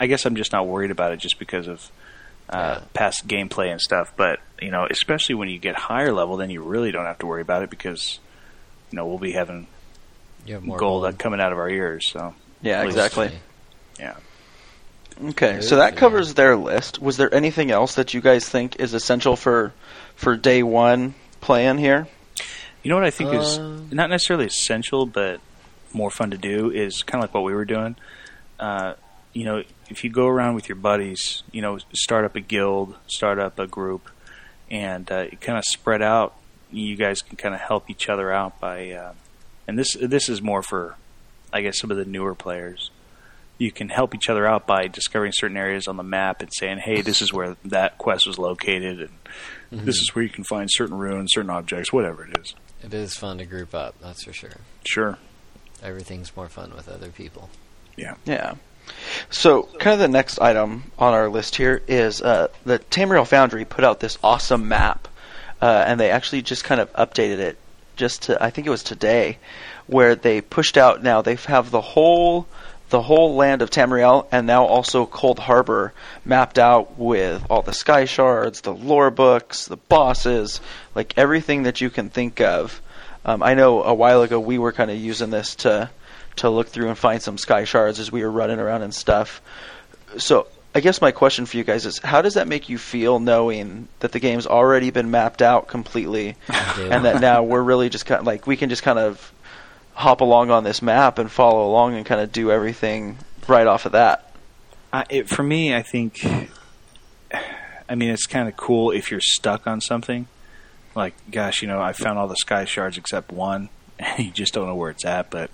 I 0.00 0.06
guess 0.06 0.26
I'm 0.26 0.34
just 0.36 0.52
not 0.52 0.66
worried 0.66 0.90
about 0.90 1.12
it 1.12 1.18
just 1.20 1.38
because 1.38 1.68
of 1.68 1.90
uh, 2.50 2.78
Yeah. 2.80 2.84
past 2.92 3.28
gameplay 3.28 3.70
and 3.70 3.80
stuff. 3.80 4.12
But 4.16 4.40
you 4.60 4.70
know, 4.70 4.86
especially 4.90 5.36
when 5.36 5.48
you 5.48 5.58
get 5.58 5.76
higher 5.76 6.12
level, 6.12 6.36
then 6.36 6.50
you 6.50 6.62
really 6.62 6.90
don't 6.90 7.04
have 7.04 7.18
to 7.20 7.26
worry 7.26 7.42
about 7.42 7.62
it 7.62 7.70
because 7.70 8.18
you 8.90 8.96
know 8.96 9.06
we'll 9.06 9.18
be 9.18 9.32
having 9.32 9.68
You 10.46 10.54
have 10.54 10.64
more 10.64 10.78
gold, 10.78 11.18
coming 11.18 11.40
out 11.40 11.52
of 11.52 11.58
our 11.58 11.68
ears. 11.70 12.08
So 12.10 12.34
yeah, 12.60 12.82
exactly. 12.82 13.30
yeah. 14.00 14.16
Okay, 15.20 15.60
so 15.60 15.76
that 15.76 15.96
covers 15.96 16.34
their 16.34 16.56
list. 16.56 17.00
Was 17.00 17.16
there 17.16 17.32
anything 17.34 17.70
else 17.70 17.94
that 17.96 18.14
you 18.14 18.20
guys 18.20 18.48
think 18.48 18.76
is 18.76 18.94
essential 18.94 19.36
for 19.36 19.72
for 20.16 20.36
day 20.36 20.62
one 20.62 21.14
plan 21.40 21.78
here? 21.78 22.06
You 22.82 22.88
know 22.90 22.96
what 22.96 23.04
I 23.04 23.10
think 23.10 23.32
is 23.34 23.58
Um, 23.58 23.88
not 23.92 24.10
necessarily 24.10 24.46
essential, 24.46 25.06
but 25.06 25.40
more 25.92 26.10
fun 26.10 26.30
to 26.30 26.38
do 26.38 26.70
is 26.70 27.02
kind 27.02 27.22
of 27.22 27.28
like 27.28 27.34
what 27.34 27.44
we 27.44 27.54
were 27.54 27.64
doing. 27.64 27.96
Uh, 28.58 28.94
you 29.32 29.44
know, 29.44 29.62
if 29.88 30.04
you 30.04 30.10
go 30.10 30.26
around 30.26 30.54
with 30.54 30.68
your 30.68 30.76
buddies, 30.76 31.42
you 31.52 31.62
know, 31.62 31.78
start 31.92 32.24
up 32.24 32.36
a 32.36 32.40
guild, 32.40 32.96
start 33.06 33.38
up 33.38 33.58
a 33.58 33.66
group, 33.66 34.08
and 34.70 35.10
uh, 35.10 35.26
kind 35.40 35.58
of 35.58 35.64
spread 35.64 36.02
out. 36.02 36.34
You 36.70 36.96
guys 36.96 37.20
can 37.22 37.36
kind 37.36 37.54
of 37.54 37.60
help 37.60 37.90
each 37.90 38.08
other 38.08 38.32
out 38.32 38.58
by, 38.60 38.92
uh, 38.92 39.12
and 39.68 39.78
this 39.78 39.94
this 39.94 40.28
is 40.28 40.40
more 40.40 40.62
for, 40.62 40.96
I 41.52 41.60
guess, 41.60 41.78
some 41.78 41.90
of 41.90 41.96
the 41.96 42.04
newer 42.06 42.34
players. 42.34 42.90
You 43.58 43.70
can 43.70 43.88
help 43.88 44.14
each 44.14 44.28
other 44.28 44.46
out 44.46 44.66
by 44.66 44.88
discovering 44.88 45.32
certain 45.34 45.56
areas 45.56 45.86
on 45.86 45.96
the 45.96 46.02
map 46.02 46.40
and 46.40 46.50
saying, 46.52 46.78
"Hey, 46.78 47.00
this 47.00 47.22
is 47.22 47.32
where 47.32 47.56
that 47.64 47.98
quest 47.98 48.26
was 48.26 48.38
located, 48.38 49.00
and 49.70 49.80
this 49.86 49.98
is 49.98 50.14
where 50.14 50.24
you 50.24 50.30
can 50.30 50.44
find 50.44 50.68
certain 50.70 50.98
ruins, 50.98 51.32
certain 51.32 51.50
objects, 51.50 51.92
whatever 51.92 52.26
it 52.26 52.38
is." 52.38 52.54
It 52.82 52.92
is 52.92 53.16
fun 53.16 53.38
to 53.38 53.44
group 53.44 53.74
up, 53.74 53.94
that's 54.00 54.24
for 54.24 54.32
sure. 54.32 54.56
Sure. 54.84 55.18
Everything's 55.82 56.34
more 56.36 56.48
fun 56.48 56.72
with 56.74 56.88
other 56.88 57.08
people. 57.10 57.50
Yeah. 57.96 58.14
Yeah. 58.24 58.54
So, 59.30 59.64
kind 59.78 59.94
of 59.94 60.00
the 60.00 60.08
next 60.08 60.40
item 60.40 60.90
on 60.98 61.14
our 61.14 61.28
list 61.28 61.56
here 61.56 61.82
is 61.86 62.20
uh, 62.20 62.48
the 62.64 62.78
Tamriel 62.78 63.26
Foundry 63.28 63.64
put 63.64 63.84
out 63.84 64.00
this 64.00 64.18
awesome 64.24 64.68
map, 64.68 65.06
uh, 65.60 65.84
and 65.86 66.00
they 66.00 66.10
actually 66.10 66.42
just 66.42 66.64
kind 66.64 66.80
of 66.80 66.92
updated 66.94 67.38
it 67.38 67.58
just 67.94 68.22
to 68.22 68.42
I 68.42 68.50
think 68.50 68.66
it 68.66 68.70
was 68.70 68.82
today, 68.82 69.38
where 69.86 70.14
they 70.14 70.40
pushed 70.40 70.76
out 70.76 71.02
now 71.02 71.22
they 71.22 71.36
have 71.36 71.70
the 71.70 71.80
whole 71.80 72.46
the 72.92 73.00
whole 73.00 73.36
land 73.36 73.62
of 73.62 73.70
Tamriel 73.70 74.26
and 74.30 74.46
now 74.46 74.66
also 74.66 75.06
Coldharbour 75.06 75.92
mapped 76.26 76.58
out 76.58 76.98
with 76.98 77.42
all 77.48 77.62
the 77.62 77.72
sky 77.72 78.04
shards, 78.04 78.60
the 78.60 78.74
lore 78.74 79.10
books, 79.10 79.64
the 79.64 79.78
bosses, 79.78 80.60
like 80.94 81.14
everything 81.16 81.62
that 81.62 81.80
you 81.80 81.88
can 81.88 82.10
think 82.10 82.42
of. 82.42 82.82
Um, 83.24 83.42
I 83.42 83.54
know 83.54 83.82
a 83.82 83.94
while 83.94 84.20
ago 84.20 84.38
we 84.38 84.58
were 84.58 84.72
kind 84.72 84.90
of 84.90 84.98
using 84.98 85.30
this 85.30 85.54
to 85.56 85.88
to 86.36 86.50
look 86.50 86.68
through 86.68 86.88
and 86.88 86.98
find 86.98 87.22
some 87.22 87.38
sky 87.38 87.64
shards 87.64 87.98
as 87.98 88.12
we 88.12 88.22
were 88.22 88.30
running 88.30 88.58
around 88.58 88.82
and 88.82 88.94
stuff. 88.94 89.40
So 90.18 90.46
I 90.74 90.80
guess 90.80 91.00
my 91.00 91.12
question 91.12 91.46
for 91.46 91.56
you 91.56 91.64
guys 91.64 91.86
is, 91.86 91.98
how 91.98 92.20
does 92.20 92.34
that 92.34 92.46
make 92.46 92.68
you 92.68 92.76
feel 92.76 93.20
knowing 93.20 93.88
that 94.00 94.12
the 94.12 94.20
game's 94.20 94.46
already 94.46 94.90
been 94.90 95.10
mapped 95.10 95.40
out 95.40 95.66
completely, 95.66 96.36
and 96.76 97.06
that 97.06 97.22
now 97.22 97.42
we're 97.42 97.62
really 97.62 97.88
just 97.88 98.04
kind 98.04 98.20
of 98.20 98.26
like 98.26 98.46
we 98.46 98.58
can 98.58 98.68
just 98.68 98.82
kind 98.82 98.98
of 98.98 99.32
hop 99.94 100.20
along 100.20 100.50
on 100.50 100.64
this 100.64 100.82
map 100.82 101.18
and 101.18 101.30
follow 101.30 101.66
along 101.68 101.94
and 101.94 102.04
kind 102.06 102.20
of 102.20 102.32
do 102.32 102.50
everything 102.50 103.18
right 103.48 103.66
off 103.66 103.86
of 103.86 103.92
that? 103.92 104.32
I, 104.92 105.04
it, 105.08 105.28
for 105.28 105.42
me, 105.42 105.74
I 105.74 105.82
think, 105.82 106.24
I 107.88 107.94
mean, 107.94 108.10
it's 108.10 108.26
kind 108.26 108.48
of 108.48 108.56
cool 108.56 108.90
if 108.90 109.10
you're 109.10 109.20
stuck 109.20 109.66
on 109.66 109.80
something. 109.80 110.26
Like, 110.94 111.14
gosh, 111.30 111.62
you 111.62 111.68
know, 111.68 111.80
I 111.80 111.92
found 111.92 112.18
all 112.18 112.28
the 112.28 112.36
sky 112.36 112.64
shards 112.64 112.98
except 112.98 113.32
one, 113.32 113.68
and 113.98 114.18
you 114.24 114.30
just 114.30 114.52
don't 114.52 114.66
know 114.66 114.74
where 114.74 114.90
it's 114.90 115.04
at. 115.04 115.30
But 115.30 115.50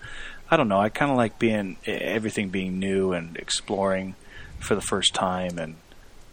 I 0.51 0.57
don't 0.57 0.69
know. 0.69 0.81
I 0.81 0.89
kind 0.89 1.11
of 1.11 1.17
like 1.17 1.39
being 1.39 1.77
everything 1.87 2.49
being 2.49 2.79
new 2.81 3.13
and 3.13 3.37
exploring 3.37 4.17
for 4.59 4.75
the 4.75 4.81
first 4.81 5.15
time, 5.15 5.59
and 5.59 5.77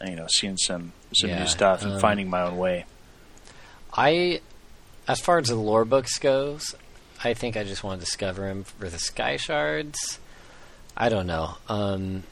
you 0.03 0.15
know, 0.15 0.25
seeing 0.29 0.57
some 0.57 0.93
some 1.13 1.29
Yeah, 1.29 1.41
new 1.41 1.47
stuff 1.47 1.83
and 1.83 1.93
um, 1.93 1.99
finding 1.99 2.29
my 2.29 2.41
own 2.41 2.57
way. 2.57 2.85
I, 3.93 4.41
as 5.07 5.19
far 5.21 5.37
as 5.37 5.47
the 5.47 5.55
lore 5.55 5.85
books 5.85 6.17
goes, 6.17 6.75
I 7.25 7.33
think 7.33 7.57
I 7.57 7.63
just 7.63 7.83
want 7.83 7.99
to 7.99 8.05
discover 8.05 8.43
them 8.47 8.63
for 8.63 8.87
the 8.87 8.99
sky 8.99 9.37
shards. 9.37 10.19
I 10.95 11.09
don't 11.09 11.27
know. 11.27 11.55
Um, 11.67 12.23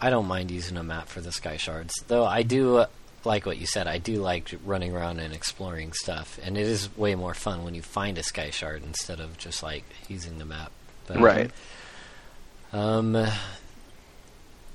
I 0.00 0.10
don't 0.10 0.26
mind 0.26 0.50
using 0.50 0.76
a 0.76 0.82
map 0.82 1.08
for 1.08 1.20
the 1.20 1.32
sky 1.32 1.56
shards, 1.56 1.94
though. 2.08 2.24
I 2.24 2.42
do 2.42 2.76
uh, 2.76 2.86
like 3.24 3.46
what 3.46 3.56
you 3.56 3.66
said. 3.66 3.88
I 3.88 3.98
do 3.98 4.16
like 4.20 4.54
running 4.64 4.94
around 4.94 5.20
and 5.20 5.32
exploring 5.32 5.92
stuff, 5.94 6.38
and 6.42 6.58
it 6.58 6.66
is 6.66 6.94
way 6.96 7.14
more 7.14 7.34
fun 7.34 7.64
when 7.64 7.74
you 7.74 7.82
find 7.82 8.18
a 8.18 8.22
sky 8.22 8.50
shard 8.50 8.82
instead 8.84 9.20
of 9.20 9.38
just 9.38 9.62
like 9.62 9.84
using 10.08 10.38
the 10.38 10.44
map. 10.44 10.70
But, 11.06 11.18
Right. 11.18 11.50
Um. 12.72 13.26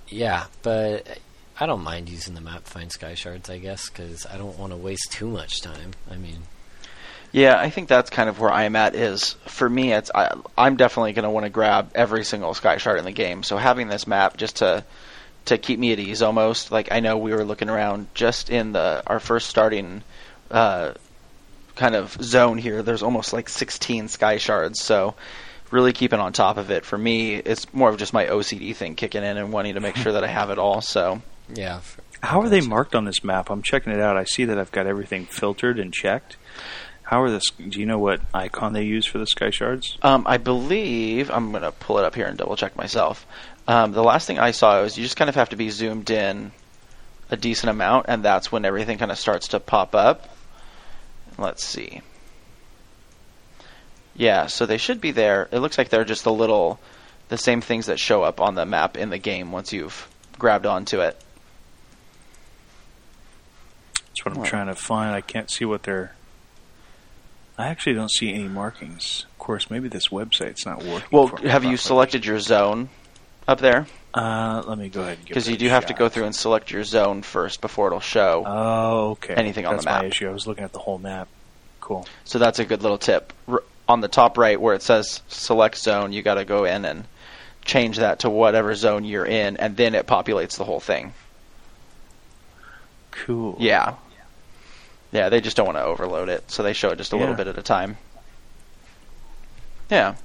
Yeah, 0.08 0.45
but 0.63 1.19
I 1.60 1.65
don't 1.65 1.84
mind 1.84 2.10
using 2.10 2.34
the 2.34 2.41
map 2.41 2.65
to 2.65 2.71
find 2.71 2.91
sky 2.91 3.13
shards. 3.13 3.50
I 3.50 3.60
guess 3.60 3.89
because 3.89 4.26
I 4.26 4.38
don't 4.38 4.58
want 4.58 4.74
to 4.74 4.78
waste 4.78 5.12
too 5.12 5.28
much 5.28 5.62
time. 5.62 5.91
I 6.10 6.17
mean, 6.17 6.39
Yeah, 7.32 7.58
I 7.58 7.70
think 7.70 7.88
that's 7.88 8.10
kind 8.10 8.28
of 8.28 8.39
where 8.39 8.52
I'm 8.52 8.76
at. 8.76 8.96
Is 8.96 9.34
for 9.46 9.70
me, 9.70 9.94
it's 9.94 10.12
I, 10.13 10.34
I'm 10.58 10.76
definitely 10.76 11.13
going 11.13 11.24
to 11.24 11.30
want 11.30 11.46
to 11.46 11.50
grab 11.50 11.91
every 11.96 12.26
single 12.26 12.54
sky 12.54 12.78
shard 12.78 13.00
in 13.00 13.06
the 13.06 13.12
game. 13.12 13.44
So 13.44 13.58
having 13.58 13.88
this 13.88 14.06
map 14.06 14.38
just 14.38 14.58
to 14.58 14.84
to 15.46 15.58
keep 15.58 15.80
me 15.80 15.91
at 15.94 16.00
ease 16.00 16.22
almost. 16.22 16.72
Like 16.72 16.91
I 16.91 17.00
know 17.00 17.17
we 17.17 17.34
were 17.34 17.46
looking 17.46 17.70
around 17.70 18.08
just 18.13 18.50
in 18.50 18.74
the 18.74 19.04
our 19.08 19.20
first 19.20 19.48
starting 19.50 20.04
uh, 20.50 20.94
kind 21.76 21.96
of 21.96 22.12
zone 22.22 22.58
here. 22.58 22.84
There's 22.84 23.04
almost 23.04 23.34
like 23.34 23.50
16 23.50 24.08
sky 24.10 24.38
shards, 24.38 24.82
so 24.82 25.15
really 25.72 25.94
keeping 25.94 26.20
on 26.20 26.34
top 26.34 26.58
of 26.58 26.70
it 26.70 26.86
for 26.86 26.98
me, 26.98 27.36
it's 27.36 27.74
more 27.74 27.89
of 27.89 27.98
just 27.98 28.13
my 28.13 28.26
OCD 28.26 28.76
thing 28.76 28.96
kicking 28.96 29.24
in 29.24 29.38
and 29.38 29.54
wanting 29.54 29.76
to 29.76 29.80
make 29.80 29.96
sure 29.96 30.12
that 30.12 30.24
I 30.24 30.28
have 30.28 30.50
it 30.50 30.60
all. 30.60 30.82
So 30.82 31.22
Yeah. 31.54 31.82
How 32.22 32.41
are 32.41 32.50
they 32.50 32.62
marked 32.62 32.94
on 32.94 33.06
this 33.06 33.24
map? 33.24 33.50
I'm 33.50 33.63
checking 33.63 33.94
it 33.94 34.00
out. 34.00 34.15
I 34.15 34.26
see 34.26 34.46
that 34.46 34.60
I've 34.60 34.72
got 34.72 34.86
everything 34.86 35.26
filtered 35.26 35.80
and 35.80 35.91
checked. 35.91 36.38
How 37.12 37.21
are 37.24 37.30
this? 37.30 37.50
Do 37.52 37.78
you 37.78 37.86
know 37.86 38.00
what 38.00 38.21
icon 38.34 38.71
they 38.71 38.86
use 38.86 39.06
for 39.06 39.17
the 39.17 39.28
sky 39.28 39.50
shards? 39.50 39.97
Um, 40.02 40.24
I 40.26 40.38
believe 40.38 41.30
I'm 41.30 41.52
gonna 41.52 41.74
pull 41.74 41.97
it 42.00 42.06
up 42.06 42.15
here 42.15 42.26
and 42.26 42.38
double 42.38 42.56
check 42.56 42.78
myself. 42.78 43.28
Um, 43.67 43.91
the 43.91 44.02
last 44.02 44.28
thing 44.28 44.39
I 44.39 44.52
saw 44.52 44.82
was 44.82 44.97
you 44.97 45.04
just 45.04 45.17
kind 45.17 45.28
of 45.28 45.36
have 45.36 45.50
to 45.50 45.58
be 45.58 45.69
zoomed 45.71 46.10
in 46.10 46.54
a 47.30 47.36
decent 47.36 47.69
amount, 47.69 48.06
and 48.08 48.24
that's 48.24 48.50
when 48.50 48.63
everything 48.63 48.97
kind 48.97 49.12
of 49.12 49.19
starts 49.19 49.50
to 49.50 49.60
pop 49.60 49.93
up. 49.93 50.30
Let's 51.38 51.65
see. 51.65 52.00
Yeah, 54.15 54.47
so 54.47 54.65
they 54.65 54.78
should 54.78 55.02
be 55.02 55.12
there. 55.12 55.50
It 55.52 55.60
looks 55.60 55.78
like 55.78 55.89
they're 55.89 56.06
just 56.06 56.26
a 56.26 56.32
little, 56.32 56.80
the 57.28 57.38
same 57.38 57.60
things 57.60 57.88
that 57.88 58.00
show 58.00 58.24
up 58.24 58.39
on 58.39 58.56
the 58.56 58.65
map 58.65 58.95
in 58.95 59.10
the 59.10 59.17
game 59.17 59.52
once 59.52 59.74
you've 59.74 60.08
grabbed 60.39 60.65
onto 60.65 61.02
it. 61.02 61.21
That's 64.08 64.24
what 64.24 64.34
I'm 64.34 64.39
What? 64.39 64.47
trying 64.47 64.67
to 64.67 64.76
find. 64.76 65.13
I 65.13 65.19
can't 65.19 65.52
see 65.52 65.65
what 65.65 65.84
they're. 65.84 66.13
I 67.62 67.67
actually 67.67 67.93
don't 67.93 68.12
see 68.12 68.34
any 68.34 68.47
markings. 68.47 69.26
Of 69.34 69.38
course, 69.38 69.69
maybe 69.69 69.88
this 69.88 70.08
website's 70.08 70.65
not 70.65 70.84
working. 70.84 71.08
Well, 71.12 71.28
have 71.28 71.63
you 71.63 71.78
selected 71.78 72.26
your 72.26 72.39
zone 72.39 72.89
up 73.47 73.60
there? 73.60 73.86
Uh, 74.13 74.63
let 74.65 74.78
me 74.78 74.89
go 74.89 75.02
ahead 75.02 75.17
and 75.17 75.26
give 75.28 75.36
Because 75.36 75.47
you 75.47 75.58
do 75.58 75.69
have 75.69 75.86
to 75.86 75.93
go 75.93 76.10
through 76.10 76.26
and 76.26 76.36
select 76.36 76.71
your 76.71 76.84
zone 76.84 77.21
first 77.21 77.62
before 77.62 77.88
it'll 77.88 78.00
show. 78.00 78.43
Oh, 78.45 79.10
okay. 79.12 79.36
anything 79.36 79.65
on 79.65 79.74
That's 79.74 79.86
the 79.86 79.91
map. 79.91 80.02
That's 80.02 80.04
my 80.04 80.08
issue. 80.10 80.30
I 80.30 80.34
was 80.34 80.47
looking 80.47 80.63
at 80.63 80.74
the 80.74 80.80
whole 80.80 80.97
map. 80.97 81.28
Cool. 81.80 82.08
So 82.26 82.39
that's 82.39 82.60
a 82.60 82.65
good 82.65 82.82
little 82.82 82.97
tip. 82.97 83.32
R- 83.47 83.63
on 83.88 84.02
the 84.02 84.08
top 84.08 84.38
right 84.38 84.60
where 84.60 84.74
it 84.74 84.82
says 84.82 85.21
select 85.28 85.78
zone, 85.78 86.13
you 86.13 86.24
got 86.24 86.36
to 86.36 86.45
go 86.45 86.65
in 86.65 86.84
and 86.84 87.06
change 87.63 87.97
that 87.97 88.19
to 88.19 88.30
whatever 88.30 88.74
zone 88.74 89.06
you're 89.06 89.26
in, 89.26 89.58
and 89.58 89.78
then 89.78 89.93
it 89.93 90.08
populates 90.08 90.58
the 90.58 90.63
whole 90.63 90.80
thing. 90.80 91.13
Cool. 93.12 93.56
Yeah. 93.60 93.95
Yeah, 95.12 95.30
they 95.30 95.41
just 95.41 95.58
don't 95.58 95.65
want 95.65 95.78
to 95.78 95.84
overload 95.84 96.30
it, 96.30 96.50
so 96.50 96.63
they 96.63 96.74
show 96.74 96.89
it 96.89 96.97
just 96.97 97.12
a 97.12 97.17
little 97.17 97.36
bit 97.36 97.47
at 97.47 97.58
a 97.58 97.62
time. 97.62 97.97
Yeah. 99.89 100.15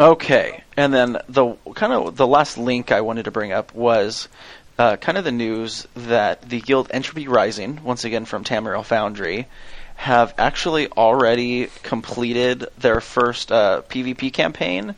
Okay, 0.00 0.64
and 0.76 0.92
then 0.92 1.18
the 1.28 1.54
kind 1.74 1.92
of 1.92 2.16
the 2.16 2.26
last 2.26 2.56
link 2.56 2.90
I 2.90 3.02
wanted 3.02 3.26
to 3.26 3.30
bring 3.30 3.52
up 3.52 3.74
was 3.74 4.28
uh, 4.78 4.96
kind 4.96 5.18
of 5.18 5.24
the 5.24 5.32
news 5.32 5.86
that 5.94 6.48
the 6.48 6.60
guild 6.60 6.88
Entropy 6.90 7.28
Rising, 7.28 7.84
once 7.84 8.04
again 8.04 8.24
from 8.24 8.42
Tamriel 8.42 8.84
Foundry, 8.86 9.46
have 9.96 10.34
actually 10.38 10.88
already 10.88 11.68
completed 11.82 12.66
their 12.78 13.00
first 13.00 13.52
uh, 13.52 13.82
PvP 13.88 14.32
campaign 14.32 14.94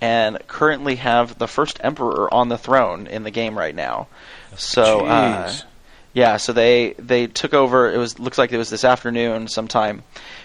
and 0.00 0.38
currently 0.48 0.96
have 0.96 1.38
the 1.38 1.46
first 1.46 1.78
Emperor 1.84 2.32
on 2.32 2.48
the 2.48 2.58
throne 2.58 3.06
in 3.06 3.22
the 3.22 3.30
game 3.30 3.56
right 3.56 3.74
now. 3.74 4.08
So, 4.56 5.06
uh, 5.06 5.52
yeah, 6.12 6.36
so 6.36 6.52
they 6.52 6.94
they 6.98 7.26
took 7.26 7.54
over. 7.54 7.90
It 7.92 7.98
was 7.98 8.18
looks 8.18 8.38
like 8.38 8.52
it 8.52 8.58
was 8.58 8.70
this 8.70 8.84
afternoon 8.84 9.48
sometime. 9.48 10.02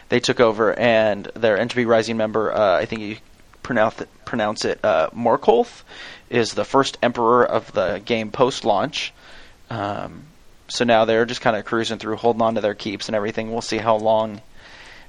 They 0.10 0.20
took 0.20 0.40
over, 0.40 0.78
and 0.78 1.26
their 1.36 1.58
Entropy 1.58 1.86
Rising 1.86 2.18
member, 2.18 2.54
uh, 2.54 2.78
I 2.78 2.86
think 2.86 3.02
you 3.02 3.18
pronounce 3.64 4.02
it, 4.02 4.10
pronounce 4.26 4.66
it 4.66 4.80
uh, 4.84 5.10
Morkolth, 5.12 5.84
is 6.30 6.54
the 6.54 6.66
first 6.66 6.98
Emperor 7.02 7.46
of 7.46 7.72
the 7.72 8.02
game 8.06 8.32
post 8.32 8.66
launch. 8.66 9.14
Um, 9.70 10.24
so 10.68 10.86
now 10.86 11.06
they're 11.06 11.26
just 11.26 11.42
kind 11.42 11.56
of 11.56 11.66
cruising 11.66 11.98
through, 11.98 12.18
holding 12.18 12.42
on 12.42 12.56
to 12.56 12.62
their 12.62 12.76
keeps 12.76 13.08
and 13.08 13.16
everything. 13.16 13.52
We'll 13.52 13.62
see 13.62 13.78
how 13.78 13.96
long 13.96 14.42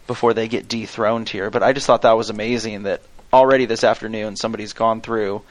before 0.07 0.35
they 0.35 0.49
get 0.49 0.69
dethroned 0.69 1.29
here. 1.29 1.51
But 1.51 1.63
I 1.63 1.73
just 1.73 1.87
thought 1.87 2.03
that 2.03 2.13
was 2.17 2.31
amazing 2.31 2.85
that 2.85 3.03
already 3.33 3.67
this 3.67 3.85
afternoon 3.85 4.37
somebody's 4.37 4.73
gone 4.73 5.01
through 5.01 5.43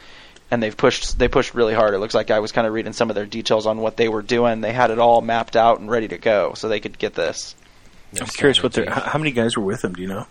and 0.52 0.62
they've 0.62 0.76
pushed 0.76 1.18
they 1.18 1.28
pushed 1.28 1.54
really 1.54 1.74
hard. 1.74 1.94
It 1.94 2.00
looks 2.00 2.14
like 2.14 2.32
I 2.32 2.40
was 2.40 2.52
kind 2.52 2.68
of 2.68 2.74
reading 2.74 2.94
some 2.94 3.10
of 3.10 3.16
their 3.16 3.26
details 3.26 3.66
on 3.66 3.80
what 3.80 3.98
they 3.98 4.08
were 4.10 4.22
doing. 4.22 4.62
They 4.62 4.74
had 4.74 4.92
it 4.92 5.00
all 5.00 5.22
mapped 5.22 5.56
out 5.56 5.80
and 5.80 5.90
ready 5.90 6.08
to 6.10 6.18
go, 6.18 6.54
so 6.54 6.68
they 6.70 6.80
could 6.80 6.98
get 6.98 7.14
this. 7.16 7.56
I'm 8.20 8.28
curious 8.28 8.62
what 8.62 8.74
their. 8.74 8.90
How 8.90 9.02
how 9.02 9.20
many 9.20 9.32
guys 9.32 9.58
were 9.58 9.64
with 9.64 9.82
them? 9.82 9.94
Do 9.94 10.02
you 10.02 10.08
know? 10.08 10.28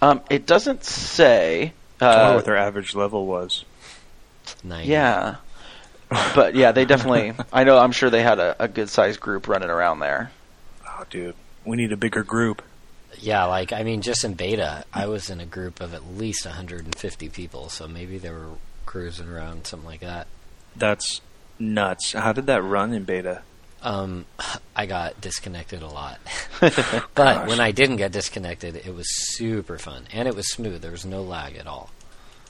Um, 0.00 0.20
it 0.30 0.46
doesn't 0.46 0.84
say. 0.84 1.72
I 2.00 2.06
wonder 2.06 2.22
Uh, 2.22 2.34
what 2.36 2.44
their 2.44 2.56
average 2.56 2.94
level 2.94 3.26
was. 3.26 3.64
Nine. 4.64 4.86
yeah, 4.86 5.36
but 6.34 6.54
yeah, 6.54 6.72
they 6.72 6.86
definitely. 6.86 7.34
I 7.52 7.64
know. 7.64 7.76
I'm 7.78 7.92
sure 7.92 8.08
they 8.08 8.22
had 8.22 8.38
a, 8.38 8.56
a 8.58 8.68
good 8.68 8.88
sized 8.88 9.20
group 9.20 9.46
running 9.48 9.68
around 9.68 9.98
there. 10.00 10.30
Oh, 10.86 11.04
dude, 11.10 11.34
we 11.66 11.76
need 11.76 11.92
a 11.92 11.96
bigger 11.98 12.22
group. 12.22 12.62
Yeah, 13.18 13.44
like 13.44 13.72
I 13.74 13.82
mean, 13.82 14.00
just 14.00 14.24
in 14.24 14.32
beta, 14.34 14.84
I 14.94 15.06
was 15.06 15.28
in 15.28 15.40
a 15.40 15.44
group 15.46 15.80
of 15.80 15.92
at 15.92 16.16
least 16.16 16.46
150 16.46 17.28
people, 17.30 17.68
so 17.68 17.86
maybe 17.88 18.16
they 18.16 18.30
were 18.30 18.52
cruising 18.88 19.28
around 19.28 19.66
something 19.66 19.86
like 19.86 20.00
that. 20.00 20.26
That's 20.74 21.20
nuts. 21.58 22.12
How 22.12 22.32
did 22.32 22.46
that 22.46 22.62
run 22.62 22.94
in 22.94 23.04
beta? 23.04 23.42
Um, 23.82 24.24
I 24.76 24.86
got 24.86 25.20
disconnected 25.20 25.82
a 25.82 25.88
lot, 25.88 26.18
Gosh. 26.60 27.06
but 27.14 27.46
when 27.46 27.60
I 27.60 27.70
didn't 27.70 27.96
get 27.96 28.12
disconnected, 28.12 28.76
it 28.76 28.94
was 28.94 29.06
super 29.36 29.76
fun 29.76 30.06
and 30.12 30.26
it 30.26 30.34
was 30.34 30.50
smooth. 30.50 30.80
There 30.80 30.90
was 30.90 31.04
no 31.04 31.22
lag 31.22 31.56
at 31.56 31.66
all. 31.66 31.90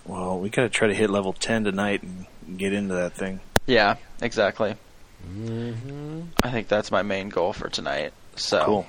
Well, 0.07 0.38
we 0.38 0.48
got 0.48 0.62
to 0.62 0.68
try 0.68 0.87
to 0.88 0.94
hit 0.94 1.11
level 1.11 1.33
10 1.33 1.64
tonight 1.64 2.03
and 2.05 2.24
get 2.57 2.72
into 2.72 2.94
that 2.94 3.14
thing. 3.14 3.40
Yeah, 3.66 3.96
exactly. 4.22 4.77
hmm 5.27 6.22
I 6.42 6.51
think 6.53 6.68
that's 6.68 6.90
my 6.92 7.03
main 7.03 7.29
goal 7.31 7.53
for 7.53 7.68
tonight. 7.68 8.12
So 8.37 8.64
Cool. 8.64 8.87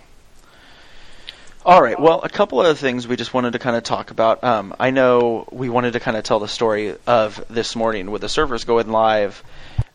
All 1.69 1.83
right. 1.83 1.99
Well, 1.99 2.21
a 2.23 2.29
couple 2.29 2.59
other 2.59 2.73
things 2.73 3.07
we 3.07 3.15
just 3.15 3.31
wanted 3.31 3.53
to 3.53 3.59
kind 3.59 3.75
of 3.75 3.83
talk 3.83 4.09
about. 4.09 4.43
Um, 4.43 4.73
I 4.79 4.89
know 4.89 5.47
we 5.51 5.69
wanted 5.69 5.93
to 5.93 5.99
kind 5.99 6.17
of 6.17 6.23
tell 6.23 6.39
the 6.39 6.47
story 6.47 6.95
of 7.05 7.45
this 7.47 7.75
morning 7.75 8.09
with 8.09 8.23
the 8.23 8.27
servers 8.27 8.63
going 8.63 8.89
live 8.89 9.43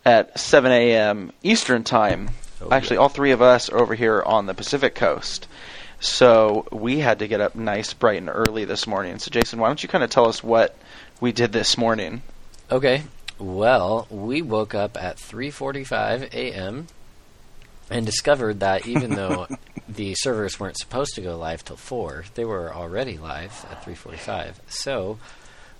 at 0.04 0.38
7 0.38 0.70
a.m. 0.70 1.32
Eastern 1.42 1.82
time. 1.82 2.30
Oh, 2.62 2.68
Actually, 2.70 2.98
all 2.98 3.08
three 3.08 3.32
of 3.32 3.42
us 3.42 3.70
are 3.70 3.80
over 3.80 3.96
here 3.96 4.22
on 4.22 4.46
the 4.46 4.54
Pacific 4.54 4.94
coast. 4.94 5.48
So 5.98 6.68
we 6.70 7.00
had 7.00 7.18
to 7.18 7.26
get 7.26 7.40
up 7.40 7.56
nice, 7.56 7.92
bright, 7.92 8.18
and 8.18 8.30
early 8.32 8.64
this 8.64 8.86
morning. 8.86 9.18
So, 9.18 9.32
Jason, 9.32 9.58
why 9.58 9.66
don't 9.66 9.82
you 9.82 9.88
kind 9.88 10.04
of 10.04 10.10
tell 10.10 10.28
us 10.28 10.44
what 10.44 10.76
we 11.20 11.32
did 11.32 11.50
this 11.50 11.76
morning? 11.76 12.22
Okay. 12.70 13.02
Well, 13.40 14.06
we 14.10 14.42
woke 14.42 14.76
up 14.76 14.96
at 14.96 15.16
3:45 15.16 16.32
a.m. 16.34 16.86
and 17.90 18.06
discovered 18.06 18.60
that 18.60 18.86
even 18.86 19.14
though 19.14 19.46
the 19.88 20.14
servers 20.14 20.58
weren't 20.58 20.78
supposed 20.78 21.14
to 21.14 21.20
go 21.20 21.36
live 21.36 21.64
till 21.64 21.76
4, 21.76 22.24
they 22.34 22.44
were 22.44 22.72
already 22.72 23.18
live 23.18 23.66
at 23.70 23.84
3:45. 23.84 24.54
So, 24.68 25.18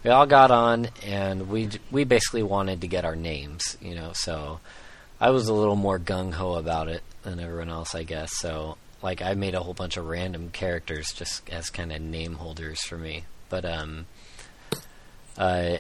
we 0.02 0.10
all 0.10 0.26
got 0.26 0.50
on 0.50 0.88
and 1.04 1.48
we 1.48 1.70
we 1.90 2.04
basically 2.04 2.42
wanted 2.42 2.82
to 2.82 2.86
get 2.88 3.04
our 3.04 3.16
names, 3.16 3.76
you 3.80 3.94
know, 3.94 4.12
so 4.12 4.60
I 5.20 5.30
was 5.30 5.48
a 5.48 5.54
little 5.54 5.76
more 5.76 5.98
gung 5.98 6.34
ho 6.34 6.54
about 6.54 6.88
it 6.88 7.02
than 7.22 7.40
everyone 7.40 7.70
else, 7.70 7.94
I 7.94 8.02
guess. 8.02 8.36
So, 8.36 8.76
like 9.02 9.22
I 9.22 9.34
made 9.34 9.54
a 9.54 9.60
whole 9.60 9.74
bunch 9.74 9.96
of 9.96 10.06
random 10.06 10.50
characters 10.50 11.12
just 11.12 11.48
as 11.50 11.70
kind 11.70 11.92
of 11.92 12.00
name 12.00 12.34
holders 12.34 12.80
for 12.82 12.98
me. 12.98 13.24
But 13.48 13.64
um 13.64 14.06
uh 15.38 15.78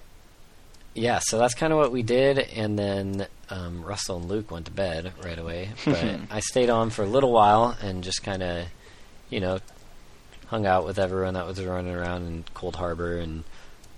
yeah, 0.94 1.18
so 1.22 1.38
that's 1.38 1.54
kind 1.54 1.72
of 1.72 1.78
what 1.78 1.92
we 1.92 2.02
did, 2.02 2.38
and 2.38 2.78
then 2.78 3.26
um, 3.50 3.82
Russell 3.84 4.16
and 4.18 4.26
Luke 4.26 4.50
went 4.50 4.66
to 4.66 4.72
bed 4.72 5.12
right 5.22 5.38
away. 5.38 5.70
But 5.84 6.04
I 6.30 6.40
stayed 6.40 6.70
on 6.70 6.90
for 6.90 7.02
a 7.02 7.06
little 7.08 7.32
while 7.32 7.76
and 7.82 8.02
just 8.04 8.22
kind 8.22 8.42
of, 8.42 8.66
you 9.30 9.40
know, 9.40 9.58
hung 10.46 10.66
out 10.66 10.84
with 10.84 10.98
everyone 10.98 11.34
that 11.34 11.46
was 11.46 11.62
running 11.62 11.94
around 11.94 12.26
in 12.26 12.44
Coldharbour 12.54 13.20
and 13.22 13.44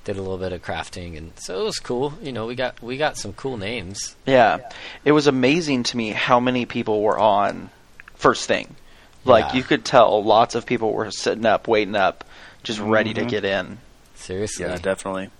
did 0.05 0.17
a 0.17 0.23
little 0.23 0.39
bit 0.39 0.53
of 0.53 0.63
crafting, 0.63 1.17
and 1.19 1.33
so 1.39 1.61
it 1.61 1.65
was 1.65 1.79
cool. 1.79 2.15
You 2.23 2.33
know, 2.33 2.47
we 2.47 2.55
got 2.55 2.81
we 2.83 2.97
got 2.97 3.17
some 3.17 3.33
cool 3.33 3.57
names. 3.57 4.15
Yeah. 4.25 4.59
It 5.05 5.13
was 5.13 5.27
amazing 5.27 5.83
to 5.85 5.97
me 5.97 6.11
how 6.11 6.39
many 6.41 6.65
people 6.65 7.03
were 7.03 7.19
on 7.19 7.71
first 8.15 8.47
thing. 8.47 8.77
Like, 9.25 9.47
Yeah. 9.47 9.55
you 9.57 9.63
could 9.65 9.85
tell 9.85 10.23
lots 10.23 10.55
of 10.55 10.65
people 10.65 10.93
were 10.93 11.11
sitting 11.11 11.45
up, 11.45 11.67
waiting 11.67 11.97
up, 11.97 12.25
just 12.63 12.79
ready 12.79 13.13
to 13.15 13.23
Mhm. 13.23 13.29
get 13.29 13.45
in. 13.45 13.79
Seriously, 14.15 14.65
Yeah, 14.65 14.77
definitely. 14.79 15.31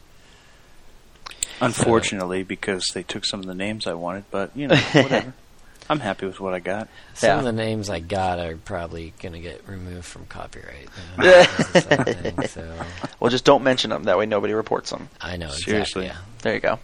Unfortunately, 1.61 2.43
because 2.43 2.85
they 2.95 3.03
took 3.03 3.25
some 3.25 3.41
of 3.41 3.47
the 3.47 3.55
names 3.55 3.87
I 3.87 3.95
wanted, 3.95 4.25
but 4.31 4.51
you 4.57 4.69
know, 4.69 4.77
whatever. 4.77 5.33
I'm 5.89 6.01
happy 6.01 6.27
with 6.27 6.41
what 6.41 6.53
I 6.53 6.59
got. 6.59 6.89
some 7.15 7.29
Yeah. 7.29 7.39
of 7.39 7.45
the 7.45 7.53
names 7.53 7.89
I 7.91 8.01
got 8.01 8.41
are 8.41 8.57
probably 8.57 9.13
gonna 9.23 9.39
get 9.39 9.63
removed 9.69 10.05
from 10.05 10.27
copyright. 10.27 10.89
You 11.17 11.25
know, 11.25 11.41
because 11.47 11.77
of 11.77 11.89
that 11.89 12.23
thing, 12.37 12.47
so 12.49 12.75
Well, 13.21 13.31
just 13.31 13.45
don't 13.45 13.63
mention 13.63 13.91
them. 13.91 14.03
That 14.05 14.19
way 14.19 14.27
nobody 14.27 14.53
reports 14.53 14.91
them. 14.91 15.09
I 15.21 15.37
know 15.37 15.49
Seriously. 15.51 16.07
exactly. 16.07 16.07
Yeah. 16.07 16.17
There 16.43 16.55
you 16.55 16.61
go. 16.61 16.79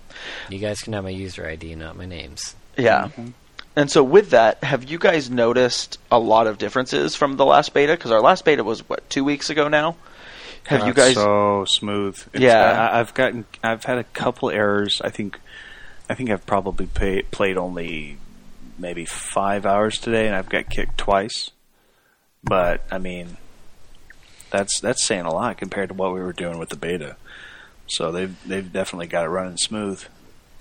You 0.51 0.59
guys 0.61 0.81
can 0.81 0.93
have 0.93 1.03
my 1.05 1.11
user 1.11 1.45
ID, 1.47 1.75
not 1.75 1.97
my 1.97 2.07
names. 2.07 2.55
Yeah. 2.77 3.09
Mhm. 3.17 3.33
And 3.75 3.91
so 3.91 4.05
with 4.05 4.31
that, 4.31 4.63
have 4.63 4.85
you 4.85 4.99
guys 4.99 5.31
noticed 5.31 5.99
a 6.11 6.19
lot 6.21 6.47
of 6.47 6.59
differences 6.59 7.17
from 7.17 7.37
the 7.39 7.45
last 7.45 7.75
beta? 7.75 7.95
Because 7.95 8.11
our 8.13 8.21
last 8.21 8.45
beta 8.45 8.63
was 8.63 8.89
what 8.89 9.09
two 9.11 9.25
weeks 9.25 9.51
ago 9.51 9.67
now. 9.67 9.97
Have 10.67 10.81
God, 10.81 10.87
you 10.87 10.95
guys? 10.95 11.15
so 11.15 11.65
smooth? 11.67 12.17
It's- 12.33 12.43
Yeah. 12.43 12.89
I, 12.93 13.01
I've 13.01 13.15
gotten. 13.15 13.45
I've 13.63 13.85
had 13.85 13.99
a 13.99 14.05
couple 14.05 14.51
errors. 14.51 15.01
I 15.05 15.11
think. 15.11 15.39
I 16.11 16.15
think 16.15 16.31
I've 16.31 16.45
probably 16.45 16.87
pay, 16.87 17.23
played 17.23 17.57
only 17.57 18.19
maybe 18.79 19.05
five 19.05 19.65
hours 19.65 19.99
today, 19.99 20.27
and 20.27 20.35
I've 20.37 20.49
got 20.49 20.69
kicked 20.69 20.99
twice. 20.99 21.51
But 22.45 22.83
I 22.91 22.99
mean, 22.99 23.37
that's 24.51 24.81
that's 24.81 25.05
saying 25.05 25.25
a 25.25 25.33
lot 25.33 25.57
compared 25.59 25.89
to 25.89 25.95
what 25.95 26.13
we 26.13 26.21
were 26.21 26.33
doing 26.33 26.59
with 26.59 26.69
the 26.71 26.77
beta. 26.77 27.17
So 27.87 28.11
they've 28.13 28.37
they've 28.47 28.71
definitely 28.73 29.07
got 29.07 29.25
it 29.25 29.29
running 29.29 29.57
smooth. 29.57 30.05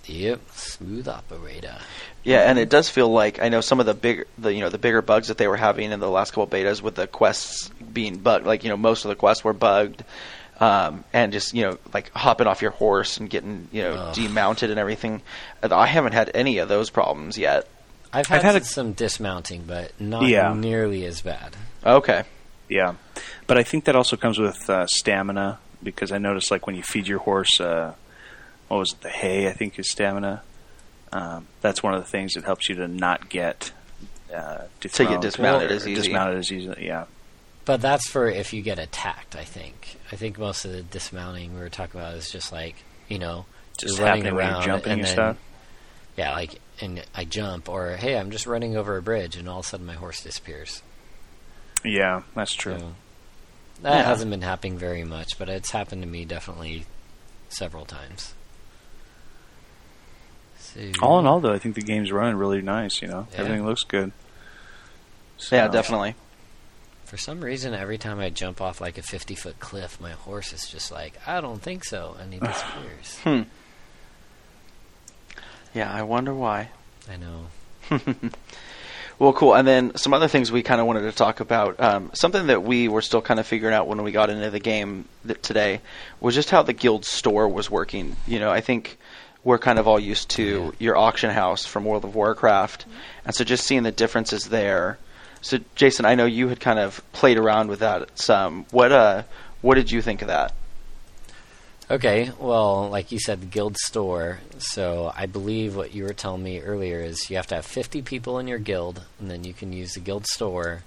Yep, 0.08 0.42
smooth 0.54 1.08
operator. 1.08 1.76
Yeah, 2.24 2.40
and 2.50 2.58
it 2.60 2.70
does 2.70 2.90
feel 2.90 3.10
like 3.10 3.42
I 3.42 3.50
know 3.50 3.62
some 3.62 3.80
of 3.80 3.86
the 3.86 3.94
big, 3.94 4.26
the 4.38 4.54
you 4.54 4.60
know, 4.62 4.70
the 4.70 4.78
bigger 4.78 5.02
bugs 5.02 5.28
that 5.30 5.38
they 5.38 5.48
were 5.48 5.58
having 5.58 5.92
in 5.92 6.00
the 6.00 6.10
last 6.10 6.32
couple 6.32 6.48
betas 6.48 6.82
with 6.82 6.96
the 6.96 7.08
quests 7.08 7.70
being 7.94 8.18
bugged. 8.18 8.46
Like 8.46 8.64
you 8.64 8.70
know, 8.70 8.78
most 8.78 9.06
of 9.06 9.10
the 9.10 9.16
quests 9.16 9.44
were 9.44 9.54
bugged, 9.54 10.04
um, 10.60 11.04
and 11.14 11.32
just 11.32 11.54
you 11.54 11.64
know, 11.64 11.78
like 11.94 12.12
hopping 12.14 12.48
off 12.48 12.62
your 12.62 12.72
horse 12.72 13.18
and 13.18 13.30
getting 13.30 13.68
you 13.72 13.84
know 13.84 13.94
Ugh. 13.94 14.16
demounted 14.16 14.70
and 14.72 14.80
everything. 14.80 15.22
I 15.64 15.86
haven't 15.88 16.14
had 16.14 16.32
any 16.34 16.58
of 16.60 16.68
those 16.70 16.90
problems 16.90 17.38
yet. 17.38 17.68
I've 18.14 18.26
had, 18.28 18.38
I've 18.40 18.44
had 18.44 18.62
a- 18.62 18.66
some 18.66 18.94
dismounting, 18.94 19.64
but 19.66 19.92
not 20.00 20.24
Yeah. 20.24 20.54
nearly 20.54 21.06
as 21.06 21.22
bad. 21.22 21.56
Okay. 21.86 22.24
Yeah, 22.68 22.96
but 23.48 23.58
I 23.58 23.64
think 23.64 23.86
that 23.86 23.96
also 23.96 24.16
comes 24.18 24.38
with 24.40 24.70
uh, 24.70 24.86
stamina 24.88 25.60
because 25.84 26.12
I 26.12 26.18
noticed 26.18 26.52
like 26.52 26.66
when 26.68 26.76
you 26.76 26.84
feed 26.84 27.08
your 27.08 27.20
horse, 27.20 27.60
uh, 27.60 27.94
what 28.72 28.80
was 28.80 28.94
it, 28.94 29.02
the 29.02 29.10
hay? 29.10 29.48
I 29.50 29.52
think 29.52 29.78
is 29.78 29.92
stamina. 29.92 30.44
Um, 31.12 31.48
that's 31.60 31.84
one 31.84 31.94
of 31.94 32.02
the 32.02 32.08
things 32.08 32.36
that 32.36 32.46
helps 32.46 32.70
you 32.70 32.76
to 32.76 32.88
not 32.88 33.28
get 33.28 33.74
uh, 34.34 34.60
dethroned 34.80 35.22
dismounted 35.22 35.72
or 35.72 35.74
as 35.74 35.86
easy. 35.86 36.02
Dismounted 36.04 36.38
as 36.38 36.52
easy. 36.54 36.74
Yeah, 36.80 37.04
But 37.66 37.82
that's 37.82 38.10
for 38.10 38.30
if 38.30 38.54
you 38.54 38.62
get 38.62 38.80
attacked, 38.80 39.36
I 39.36 39.44
think. 39.44 39.98
I 40.10 40.16
think 40.16 40.40
most 40.40 40.64
of 40.64 40.72
the 40.72 40.84
dismounting 40.84 41.54
we 41.54 41.60
were 41.60 41.68
talking 41.68 42.00
about 42.00 42.14
is 42.16 42.32
just 42.32 42.54
like, 42.54 42.76
you 43.10 43.20
know, 43.20 43.46
just 43.78 43.98
you're 43.98 44.06
running 44.08 44.24
happening 44.24 44.36
when 44.38 44.46
around 44.48 44.62
you're 44.62 44.74
jumping 44.76 44.92
and, 44.94 45.04
then, 45.04 45.12
stuff. 45.12 45.38
Yeah, 46.16 46.32
like, 46.32 46.62
and 46.80 47.04
I 47.14 47.26
jump, 47.26 47.68
or 47.68 47.98
hey, 47.98 48.16
I'm 48.18 48.32
just 48.32 48.48
running 48.48 48.78
over 48.78 48.96
a 48.96 49.02
bridge, 49.02 49.36
and 49.36 49.50
all 49.50 49.60
of 49.60 49.66
a 49.66 49.68
sudden 49.68 49.86
my 49.86 49.96
horse 49.96 50.24
disappears. 50.24 50.82
Yeah, 51.84 52.22
that's 52.36 52.54
true. 52.54 52.80
So 52.80 52.94
that 53.82 53.98
Yeah. 53.98 54.04
hasn't 54.04 54.32
been 54.32 54.44
happening 54.44 54.78
very 54.78 55.04
much, 55.04 55.38
but 55.38 55.50
it's 55.50 55.72
happened 55.72 56.04
to 56.04 56.08
me 56.08 56.24
definitely 56.24 56.86
several 57.50 57.84
times. 57.86 58.34
So, 60.74 60.82
All 61.02 61.20
in 61.20 61.26
all, 61.26 61.40
though, 61.40 61.54
I 61.54 61.60
think 61.60 61.76
the 61.76 61.82
game's 61.82 62.12
running 62.12 62.36
really 62.36 62.62
nice. 62.62 63.02
You 63.02 63.08
know, 63.10 63.28
Yeah. 63.34 63.40
everything 63.40 63.66
looks 63.66 63.84
good. 63.84 64.12
Yeah, 65.52 65.68
definitely. 65.68 66.16
For 67.06 67.18
some 67.18 67.42
reason, 67.42 67.74
every 67.74 67.98
time 67.98 68.20
I 68.20 68.30
jump 68.30 68.62
off 68.62 68.80
like 68.80 68.98
a 68.98 69.02
50 69.02 69.36
foot 69.36 69.60
cliff, 69.60 70.00
my 70.00 70.12
horse 70.12 70.54
is 70.54 70.68
just 70.70 70.92
like, 70.92 71.20
I 71.28 71.42
don't 71.42 71.62
think 71.62 71.84
so, 71.84 72.16
and 72.20 72.34
he 72.34 72.40
disappears. 72.40 73.18
Hmm. 73.24 73.42
Yeah, 75.74 75.92
I 75.92 76.04
wonder 76.04 76.34
why. 76.34 76.70
I 77.12 77.18
know. 77.18 77.48
Well, 79.20 79.34
cool. 79.34 79.54
And 79.54 79.68
then 79.68 79.96
some 79.98 80.16
other 80.16 80.28
things 80.28 80.52
we 80.52 80.64
kind 80.64 80.82
of 80.82 80.88
wanted 80.88 81.02
to 81.02 81.12
talk 81.12 81.42
about. 81.42 81.80
Um, 81.80 82.10
something 82.16 82.48
that 82.48 82.64
we 82.64 82.88
were 82.88 83.04
still 83.04 83.22
kind 83.22 83.40
of 83.40 83.46
figuring 83.46 83.72
out 83.76 83.86
when 83.88 84.02
we 84.02 84.12
got 84.12 84.32
into 84.32 84.50
the 84.50 84.58
game 84.60 85.08
th- 85.28 85.40
today 85.44 85.80
was 86.20 86.34
just 86.34 86.50
how 86.50 86.64
the 86.64 86.74
guild 86.74 87.06
store 87.06 87.48
was 87.48 87.70
working. 87.70 88.16
You 88.26 88.40
know, 88.40 88.50
I 88.50 88.62
think 88.62 88.98
we're 89.44 89.58
kind 89.58 89.80
of 89.80 89.88
all 89.88 90.00
used 90.00 90.30
to 90.32 90.74
your 90.80 90.98
auction 90.98 91.30
house 91.30 91.66
from 91.66 91.86
World 91.86 92.04
of 92.04 92.16
Warcraft, 92.16 92.86
and 93.26 93.36
so 93.36 93.44
just 93.44 93.66
seeing 93.66 93.84
the 93.84 93.92
differences 93.92 94.50
there. 94.50 94.98
So, 95.42 95.60
Jason, 95.76 96.06
I 96.06 96.16
know 96.16 96.26
you 96.26 96.48
had 96.50 96.60
kind 96.60 96.78
of 96.78 97.02
played 97.14 97.38
around 97.38 97.70
with 97.70 97.80
that 97.80 98.18
some. 98.20 98.66
What 98.72 98.92
uh, 98.92 99.24
what 99.62 99.76
did 99.76 99.92
you 99.92 100.02
think 100.02 100.22
of 100.22 100.28
that? 100.28 100.54
Okay, 101.90 102.32
well, 102.40 102.88
like 102.90 103.12
you 103.12 103.20
said, 103.20 103.42
the 103.42 103.48
guild 103.48 103.76
store. 103.76 104.40
So 104.60 105.12
I 105.14 105.26
believe 105.26 105.76
what 105.76 105.94
you 105.94 106.06
were 106.06 106.14
telling 106.14 106.42
me 106.42 106.62
earlier 106.62 107.02
is 107.02 107.30
you 107.30 107.36
have 107.36 107.48
to 107.48 107.56
have 107.56 107.66
50 107.66 108.02
people 108.02 108.40
in 108.40 108.48
your 108.48 108.60
guild, 108.60 109.04
and 109.20 109.30
then 109.30 109.44
you 109.44 109.54
can 109.54 109.74
use 109.74 109.96
the 109.96 110.00
guild 110.00 110.26
store. 110.26 110.84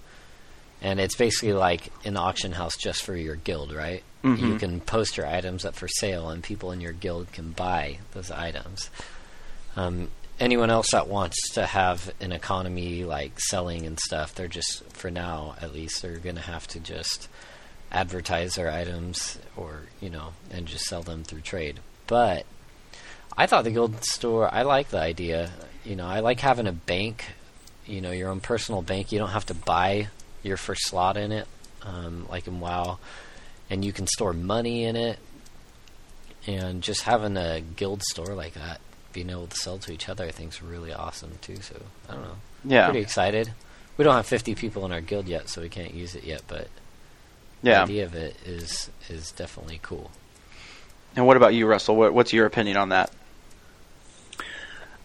And 0.84 1.00
it's 1.00 1.16
basically 1.16 1.54
like 1.54 1.90
an 2.04 2.16
auction 2.16 2.52
house 2.52 2.76
just 2.76 3.02
for 3.02 3.16
your 3.16 3.34
guild, 3.36 3.72
right? 3.72 4.04
You 4.22 4.30
Mhm. 4.54 4.58
can 4.60 4.80
post 4.80 5.16
your 5.16 5.26
items 5.26 5.64
up 5.64 5.74
for 5.74 5.88
sale, 5.88 6.28
and 6.30 6.42
people 6.42 6.70
in 6.72 6.80
your 6.80 6.92
guild 6.92 7.32
can 7.32 7.50
buy 7.52 7.98
those 8.12 8.30
items. 8.30 8.90
Um, 9.76 10.10
anyone 10.38 10.70
else 10.70 10.90
that 10.92 11.08
wants 11.08 11.36
to 11.54 11.66
have 11.66 12.12
an 12.20 12.32
economy 12.32 13.04
like 13.04 13.40
selling 13.40 13.86
and 13.86 13.98
stuff, 13.98 14.34
they're 14.34 14.46
just, 14.48 14.84
for 14.92 15.10
now 15.10 15.56
at 15.60 15.72
least, 15.74 16.00
they're 16.02 16.18
going 16.18 16.36
to 16.36 16.42
have 16.42 16.66
to 16.68 16.80
just 16.80 17.28
advertise 17.92 18.54
their 18.54 18.70
items 18.70 19.38
or 19.56 19.82
you 20.00 20.10
know 20.10 20.32
and 20.50 20.66
just 20.66 20.84
sell 20.86 21.02
them 21.04 21.22
through 21.22 21.40
trade 21.40 21.78
but 22.08 22.44
i 23.38 23.46
thought 23.46 23.62
the 23.62 23.70
guild 23.70 24.02
store 24.02 24.52
i 24.52 24.62
like 24.62 24.88
the 24.88 24.98
idea 24.98 25.50
you 25.84 25.94
know 25.94 26.04
i 26.06 26.18
like 26.18 26.40
having 26.40 26.66
a 26.66 26.72
bank 26.72 27.24
you 27.86 28.00
know 28.00 28.10
your 28.10 28.30
own 28.30 28.40
personal 28.40 28.82
bank 28.82 29.12
you 29.12 29.18
don't 29.18 29.28
have 29.30 29.46
to 29.46 29.54
buy 29.54 30.08
your 30.44 30.56
first 30.56 30.86
slot 30.86 31.16
in 31.16 31.32
it 31.32 31.46
um, 31.82 32.26
like 32.30 32.46
in 32.46 32.60
wow 32.60 32.98
and 33.70 33.84
you 33.84 33.92
can 33.92 34.06
store 34.06 34.32
money 34.32 34.84
in 34.84 34.96
it 34.96 35.18
and 36.46 36.82
just 36.82 37.02
having 37.02 37.36
a 37.36 37.60
guild 37.60 38.02
store 38.02 38.34
like 38.34 38.54
that 38.54 38.80
being 39.12 39.30
able 39.30 39.46
to 39.46 39.56
sell 39.56 39.78
to 39.78 39.92
each 39.92 40.08
other 40.08 40.24
i 40.24 40.30
think 40.30 40.50
is 40.52 40.62
really 40.62 40.92
awesome 40.92 41.32
too 41.40 41.56
so 41.56 41.74
i 42.08 42.12
don't 42.12 42.22
know 42.22 42.36
Yeah, 42.64 42.86
pretty 42.86 43.00
excited 43.00 43.52
we 43.96 44.04
don't 44.04 44.14
have 44.14 44.26
50 44.26 44.54
people 44.54 44.84
in 44.84 44.92
our 44.92 45.00
guild 45.00 45.26
yet 45.28 45.48
so 45.48 45.62
we 45.62 45.68
can't 45.68 45.94
use 45.94 46.14
it 46.14 46.24
yet 46.24 46.42
but 46.48 46.68
the 47.64 47.70
yeah. 47.70 47.82
idea 47.82 48.04
of 48.04 48.14
it 48.14 48.36
is 48.44 48.90
is 49.08 49.32
definitely 49.32 49.80
cool. 49.82 50.10
And 51.16 51.26
what 51.26 51.38
about 51.38 51.54
you, 51.54 51.66
Russell? 51.66 51.96
What, 51.96 52.12
what's 52.12 52.30
your 52.32 52.44
opinion 52.44 52.76
on 52.76 52.90
that? 52.90 53.10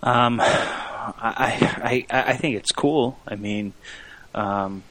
Um, 0.03 0.39
I, 0.43 2.05
I 2.11 2.29
I 2.29 2.33
think 2.33 2.57
it's 2.57 2.71
cool. 2.73 3.17
I 3.25 3.35
mean, 3.35 3.71
um, 4.35 4.83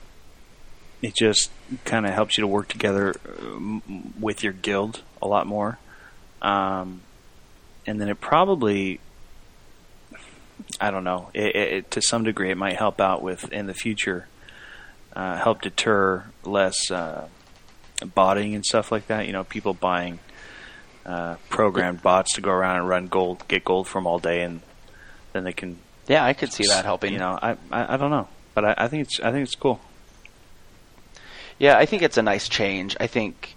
it 1.03 1.15
just 1.17 1.51
kind 1.85 2.07
of 2.07 2.13
helps 2.13 2.37
you 2.37 2.43
to 2.43 2.49
work 2.49 2.69
together 2.69 3.15
um, 3.41 4.13
with 4.19 4.43
your 4.43 4.53
guild 4.53 5.03
a 5.23 5.27
lot 5.29 5.47
more. 5.47 5.79
Um, 6.43 7.03
and 7.87 8.01
then 8.01 8.09
it 8.09 8.21
probably, 8.21 9.01
I 10.81 10.91
don't 10.91 11.05
know, 11.05 11.31
it, 11.35 11.55
it, 11.57 11.73
it- 11.73 11.91
to 11.93 12.03
some 12.03 12.25
degree, 12.25 12.51
it 12.51 12.57
might 12.57 12.77
help 12.77 13.01
out 13.01 13.23
with 13.23 13.53
in 13.53 13.67
the 13.67 13.75
future, 13.75 14.27
uh, 15.15 15.37
help 15.37 15.63
deter 15.63 16.25
less 16.45 16.91
uh, 16.91 17.29
botting 18.15 18.55
and 18.55 18.65
stuff 18.65 18.93
like 18.93 19.07
that. 19.09 19.27
You 19.27 19.33
know, 19.33 19.45
people 19.45 19.75
buying 19.75 20.19
uh, 21.07 21.37
programmed 21.49 22.03
bots 22.03 22.35
to 22.35 22.41
go 22.41 22.51
around 22.51 22.77
and 22.79 22.89
run 22.89 23.07
gold, 23.07 23.43
get 23.49 23.65
gold 23.65 23.89
from 23.89 24.07
all 24.07 24.19
day, 24.19 24.43
and 24.43 24.61
then 25.33 25.45
they 25.45 25.53
can 25.53 25.79
Yeah, 26.07 26.25
I 26.25 26.33
could 26.35 26.53
see 26.53 26.67
that 26.69 26.85
helping. 26.85 27.13
you 27.13 27.19
know, 27.19 27.39
I 27.41 27.53
I, 27.71 27.95
I 27.95 27.97
don't 27.97 28.11
know, 28.11 28.29
but 28.55 28.65
I, 28.65 28.75
I 28.79 28.89
think 28.89 29.03
it's 29.07 29.21
I 29.21 29.31
think 29.33 29.45
it's 29.45 29.55
cool. 29.57 29.81
Yeah, 31.59 31.77
I 31.77 31.87
think 31.87 32.03
it's 32.03 32.17
a 32.17 32.23
nice 32.23 32.49
change. 32.49 32.97
I 33.01 33.07
think 33.09 33.57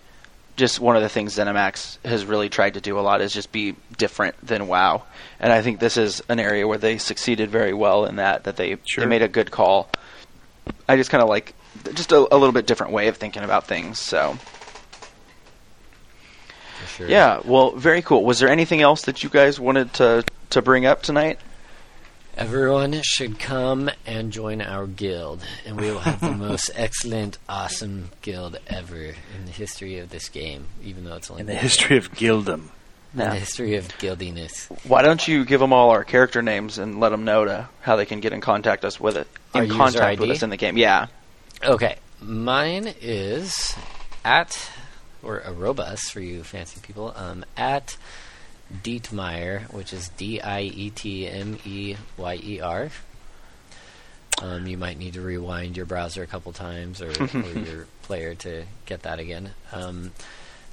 just 0.57 0.79
one 0.79 0.95
of 0.95 1.01
the 1.01 1.09
things 1.09 1.35
ZeniMax 1.35 2.03
has 2.05 2.25
really 2.25 2.49
tried 2.49 2.73
to 2.73 2.81
do 2.81 2.99
a 2.99 3.01
lot 3.01 3.21
is 3.21 3.31
just 3.33 3.51
be 3.51 3.75
different 3.97 4.35
than 4.45 4.67
WoW, 4.67 5.03
and 5.39 5.51
I 5.51 5.61
think 5.61 5.79
this 5.79 5.97
is 5.97 6.21
an 6.29 6.39
area 6.39 6.67
where 6.67 6.77
they 6.77 6.97
succeeded 6.97 7.49
very 7.49 7.73
well 7.73 8.05
in 8.05 8.17
that. 8.17 8.43
That 8.43 8.57
they 8.57 8.77
Sure. 8.85 9.03
they 9.03 9.09
made 9.09 9.21
a 9.21 9.27
good 9.27 9.51
call. 9.51 9.89
I 10.87 10.97
just 10.97 11.09
kind 11.09 11.21
of 11.23 11.29
like 11.29 11.53
just 11.93 12.11
a, 12.11 12.17
a 12.17 12.37
little 12.37 12.51
bit 12.51 12.67
different 12.67 12.91
way 12.91 13.07
of 13.07 13.17
thinking 13.17 13.43
about 13.43 13.65
things. 13.67 13.99
So 13.99 14.37
sure. 16.97 17.07
yeah, 17.07 17.39
well, 17.45 17.71
very 17.71 18.01
cool. 18.01 18.23
Was 18.23 18.39
there 18.39 18.49
anything 18.49 18.81
else 18.81 19.03
that 19.03 19.23
you 19.23 19.29
guys 19.29 19.59
wanted 19.59 19.93
to 19.95 20.23
to 20.51 20.61
bring 20.61 20.85
up 20.85 21.01
tonight? 21.01 21.39
Everyone 22.41 22.99
should 23.03 23.37
come 23.37 23.91
and 24.05 24.31
join 24.31 24.61
our 24.63 24.87
guild, 24.87 25.43
and 25.67 25.79
we 25.79 25.91
will 25.91 25.99
have 25.99 26.19
the 26.21 26.31
most 26.47 26.71
excellent, 26.73 27.37
awesome 27.47 28.09
guild 28.23 28.57
ever 28.65 28.95
in 28.97 29.45
the 29.45 29.51
history 29.51 29.99
of 29.99 30.09
this 30.09 30.27
game. 30.27 30.65
Even 30.83 31.03
though 31.03 31.15
it's 31.17 31.29
only 31.29 31.41
In 31.41 31.45
the 31.47 31.53
history 31.53 31.97
of 31.97 32.11
Guildum, 32.13 32.69
in 33.13 33.19
the 33.19 33.29
history 33.35 33.75
of 33.75 33.95
guildiness. 33.99 34.67
Why 34.85 35.03
don't 35.03 35.27
you 35.27 35.45
give 35.45 35.59
them 35.59 35.71
all 35.71 35.91
our 35.91 36.03
character 36.03 36.41
names 36.41 36.79
and 36.79 36.99
let 36.99 37.09
them 37.09 37.25
know 37.25 37.45
to 37.45 37.69
how 37.81 37.95
they 37.95 38.07
can 38.07 38.21
get 38.21 38.33
in 38.33 38.41
contact 38.41 38.83
us 38.85 38.99
with 38.99 39.17
it 39.17 39.27
Our 39.53 39.61
in 39.61 39.67
user 39.67 39.77
contact 39.77 40.19
with 40.19 40.29
ID? 40.29 40.37
us 40.37 40.43
in 40.43 40.49
the 40.49 40.57
game? 40.57 40.77
Yeah. 40.77 41.07
Okay, 41.63 41.97
mine 42.21 42.91
is 43.01 43.75
at 44.25 44.71
or 45.21 45.41
Arobus 45.41 46.09
for 46.09 46.21
you 46.21 46.43
fancy 46.43 46.79
people. 46.81 47.13
Um, 47.15 47.45
at 47.55 47.97
Dietmeyer, 48.83 49.71
which 49.71 49.93
is 49.93 50.09
D 50.09 50.41
I 50.41 50.61
E 50.61 50.89
T 50.89 51.27
M 51.27 51.57
E 51.65 51.95
Y 52.17 52.39
E 52.43 52.61
R. 52.61 52.89
Um, 54.41 54.65
you 54.65 54.77
might 54.77 54.97
need 54.97 55.13
to 55.13 55.21
rewind 55.21 55.77
your 55.77 55.85
browser 55.85 56.23
a 56.23 56.27
couple 56.27 56.51
times 56.51 57.01
or, 57.01 57.09
or 57.33 57.59
your 57.59 57.87
player 58.01 58.33
to 58.35 58.63
get 58.85 59.03
that 59.03 59.19
again. 59.19 59.51
Um, 59.71 60.11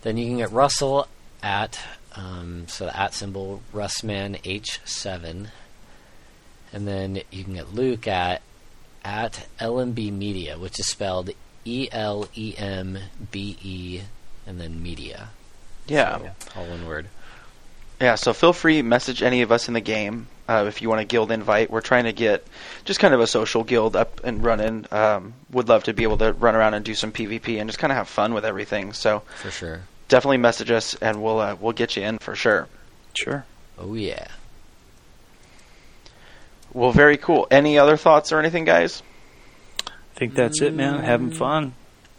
then 0.02 0.16
you 0.16 0.26
can 0.26 0.38
get 0.38 0.52
Russell 0.52 1.08
at 1.42 1.78
um, 2.14 2.66
so 2.68 2.86
the 2.86 2.96
at 2.98 3.14
symbol 3.14 3.62
Russman 3.72 4.40
H7, 4.42 5.48
and 6.72 6.88
then 6.88 7.20
you 7.30 7.44
can 7.44 7.54
get 7.54 7.74
Luke 7.74 8.08
at 8.08 8.42
at 9.04 9.46
LMB 9.60 10.12
Media, 10.12 10.58
which 10.58 10.78
is 10.78 10.88
spelled 10.88 11.30
E 11.64 11.88
L 11.92 12.28
E 12.34 12.54
M 12.56 12.98
B 13.30 13.56
E 13.62 14.00
and 14.46 14.60
then 14.60 14.82
media. 14.82 15.28
Yeah. 15.86 16.18
So, 16.18 16.30
all 16.56 16.66
one 16.66 16.86
word. 16.86 17.08
Yeah, 18.00 18.14
so 18.14 18.32
feel 18.32 18.52
free 18.52 18.82
message 18.82 19.22
any 19.22 19.42
of 19.42 19.50
us 19.50 19.66
in 19.66 19.74
the 19.74 19.80
game 19.80 20.28
uh, 20.48 20.64
if 20.68 20.80
you 20.82 20.88
want 20.88 21.00
a 21.00 21.04
guild 21.04 21.32
invite. 21.32 21.68
We're 21.70 21.80
trying 21.80 22.04
to 22.04 22.12
get 22.12 22.46
just 22.84 23.00
kind 23.00 23.12
of 23.12 23.20
a 23.20 23.26
social 23.26 23.64
guild 23.64 23.96
up 23.96 24.20
and 24.22 24.42
running. 24.44 24.86
Um, 24.92 25.34
would 25.50 25.68
love 25.68 25.84
to 25.84 25.92
be 25.94 26.04
able 26.04 26.18
to 26.18 26.32
run 26.32 26.54
around 26.54 26.74
and 26.74 26.84
do 26.84 26.94
some 26.94 27.10
PvP 27.10 27.58
and 27.60 27.68
just 27.68 27.78
kind 27.80 27.90
of 27.90 27.96
have 27.96 28.08
fun 28.08 28.34
with 28.34 28.44
everything. 28.44 28.92
So 28.92 29.20
For 29.42 29.50
sure. 29.50 29.80
definitely 30.08 30.36
message 30.36 30.70
us 30.70 30.94
and 30.94 31.20
we'll 31.22 31.40
uh, 31.40 31.56
we'll 31.60 31.72
get 31.72 31.96
you 31.96 32.04
in 32.04 32.18
for 32.18 32.36
sure. 32.36 32.68
Sure. 33.14 33.44
Oh 33.78 33.94
yeah. 33.94 34.28
Well, 36.72 36.92
very 36.92 37.16
cool. 37.16 37.48
Any 37.50 37.78
other 37.78 37.96
thoughts 37.96 38.30
or 38.30 38.38
anything, 38.38 38.64
guys? 38.64 39.02
I 39.88 39.90
think 40.18 40.34
that's 40.34 40.60
it, 40.60 40.74
man. 40.74 41.00
Having 41.02 41.32
fun. 41.32 41.74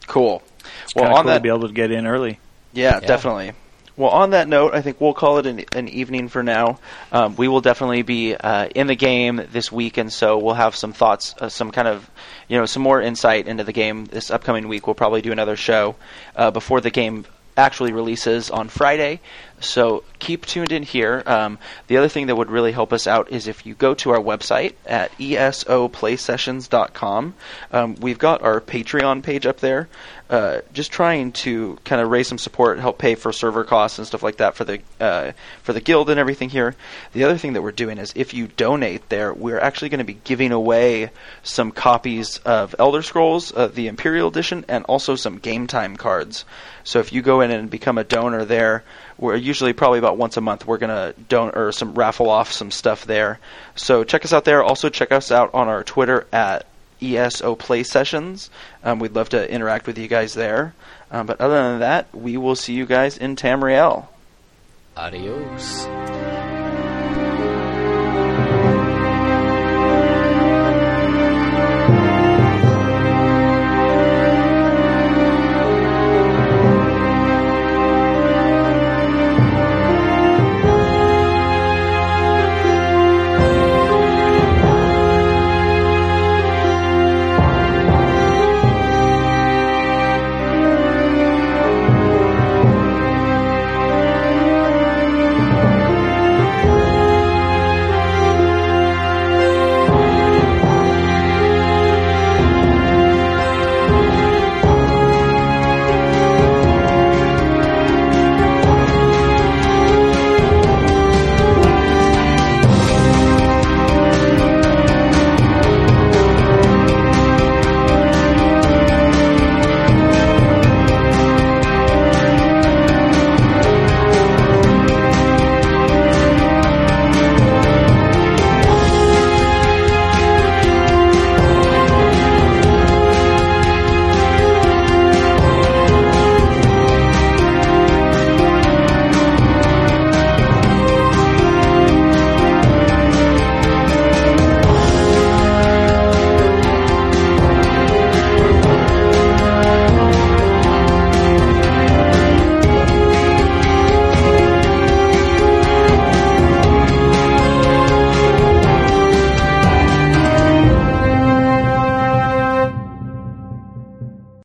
Cool. 0.08 0.42
It's 0.84 0.96
Well, 0.96 1.06
kind 1.06 1.14
of 1.14 1.18
on 1.20 1.24
cool 1.24 1.30
that- 1.32 1.38
to 1.38 1.44
be 1.44 1.50
able 1.50 1.68
to 1.68 1.74
get 1.74 1.92
in 1.92 2.08
early. 2.08 2.40
Yeah, 2.74 3.00
Yeah. 3.02 3.08
definitely. 3.08 3.54
Well, 4.00 4.12
on 4.12 4.30
that 4.30 4.48
note, 4.48 4.74
I 4.74 4.82
think 4.82 5.02
we'll 5.02 5.14
call 5.14 5.40
it 5.40 5.46
an, 5.46 5.66
an 5.76 5.90
evening 5.90 6.30
for 6.30 6.42
now. 6.42 6.80
Um, 7.12 7.36
we 7.36 7.50
will 7.50 7.60
definitely 7.60 8.04
be 8.04 8.34
uh, 8.34 8.70
in 8.74 8.88
the 8.88 8.96
game 8.96 9.46
this 9.52 9.74
week, 9.74 9.98
and 9.98 10.10
so 10.10 10.38
we'll 10.38 10.54
have 10.54 10.74
some 10.74 10.94
thoughts, 10.94 11.36
uh, 11.38 11.50
some 11.50 11.70
kind 11.72 11.86
of, 11.86 12.10
you 12.48 12.58
know, 12.58 12.66
some 12.66 12.82
more 12.82 13.02
insight 13.02 13.46
into 13.46 13.66
the 13.66 13.74
game 13.74 14.06
this 14.06 14.32
upcoming 14.32 14.70
week. 14.70 14.88
We'll 14.88 14.94
probably 14.94 15.22
do 15.22 15.34
another 15.34 15.58
show 15.58 15.98
uh, 16.34 16.50
before 16.50 16.80
the 16.80 16.92
game 16.92 17.26
actually 17.58 17.92
releases 17.92 18.50
on 18.50 18.70
Friday. 18.70 19.20
So 19.60 20.04
keep 20.20 20.46
tuned 20.46 20.72
in 20.72 20.84
here. 20.84 21.24
Um, 21.26 21.58
the 21.88 21.98
other 21.98 22.08
thing 22.08 22.28
that 22.28 22.36
would 22.36 22.52
really 22.52 22.72
help 22.72 22.94
us 22.94 23.08
out 23.08 23.32
is 23.32 23.48
if 23.48 23.66
you 23.66 23.74
go 23.74 23.96
to 23.96 24.12
our 24.12 24.20
website 24.20 24.76
at 24.86 25.12
esoplaysessions.com. 25.18 27.34
Um, 27.72 27.96
we've 27.96 28.20
got 28.20 28.42
our 28.42 28.62
Patreon 28.62 29.24
page 29.24 29.46
up 29.46 29.60
there. 29.60 29.90
Uh, 30.30 30.62
just 30.74 30.92
trying 30.92 31.32
to 31.32 31.80
kind 31.86 32.00
of 32.00 32.12
raise 32.12 32.28
some 32.28 32.38
support, 32.38 32.80
help 32.80 33.00
pay 33.00 33.16
for 33.16 33.34
server 33.34 33.64
costs 33.64 33.98
and 33.98 34.06
stuff 34.06 34.22
like 34.22 34.38
that 34.38 34.54
for 34.54 34.64
the 34.64 34.80
uh, 35.00 35.32
for 35.64 35.74
the 35.74 35.82
guild 35.82 36.12
and 36.12 36.20
everything 36.20 36.50
here. 36.50 36.76
The 37.14 37.24
other 37.24 37.40
thing 37.40 37.54
that 37.54 37.64
we're 37.64 37.72
doing 37.72 37.98
is 37.98 38.14
if 38.16 38.36
you 38.36 38.48
donate 38.48 39.10
there, 39.10 39.34
we're 39.34 39.60
actually 39.60 39.90
going 39.90 40.00
to 40.00 40.06
be 40.06 40.20
giving 40.24 40.52
away 40.52 41.10
some 41.42 41.72
copies 41.72 42.38
of 42.46 42.76
Elder 42.78 43.02
Scrolls, 43.02 43.52
uh, 43.56 43.70
the 43.70 43.88
Imperial 43.88 44.28
Edition, 44.28 44.66
and 44.68 44.86
also 44.86 45.16
some 45.16 45.40
game 45.40 45.66
time 45.66 45.98
cards. 45.98 46.46
So 46.84 47.00
if 47.00 47.12
you 47.12 47.24
go 47.24 47.42
in 47.42 47.50
and 47.50 47.68
become 47.68 47.98
a 47.98 48.04
donor 48.04 48.46
there, 48.46 48.84
we're 49.20 49.36
usually 49.36 49.74
probably 49.74 50.00
about 50.00 50.18
once 50.18 50.38
a 50.38 50.42
month 50.42 50.66
we're 50.66 50.78
gonna 50.78 51.14
don 51.28 51.52
or 51.56 51.72
some 51.72 51.94
raffle 51.94 52.30
off 52.30 52.52
some 52.52 52.72
stuff 52.72 53.06
there. 53.06 53.40
So 53.76 54.04
check 54.04 54.24
us 54.26 54.34
out 54.34 54.46
there. 54.46 54.64
Also 54.64 54.90
check 54.90 55.12
us 55.12 55.32
out 55.32 55.54
on 55.54 55.68
our 55.68 55.84
Twitter 55.84 56.26
at 56.32 56.66
ESO 57.02 57.56
Play 57.56 57.84
Sessions. 57.84 58.50
Um, 58.84 59.00
we'd 59.00 59.14
love 59.14 59.30
to 59.30 59.52
interact 59.52 59.88
with 59.88 59.98
you 59.98 60.08
guys 60.08 60.34
there. 60.34 60.74
Um, 61.12 61.26
but 61.26 61.42
other 61.42 61.56
than 61.56 61.80
that, 61.80 62.14
we 62.14 62.38
will 62.38 62.56
see 62.56 62.74
you 62.74 62.86
guys 62.86 63.18
in 63.18 63.36
Tamriel. 63.36 64.08
Adios. 64.96 65.86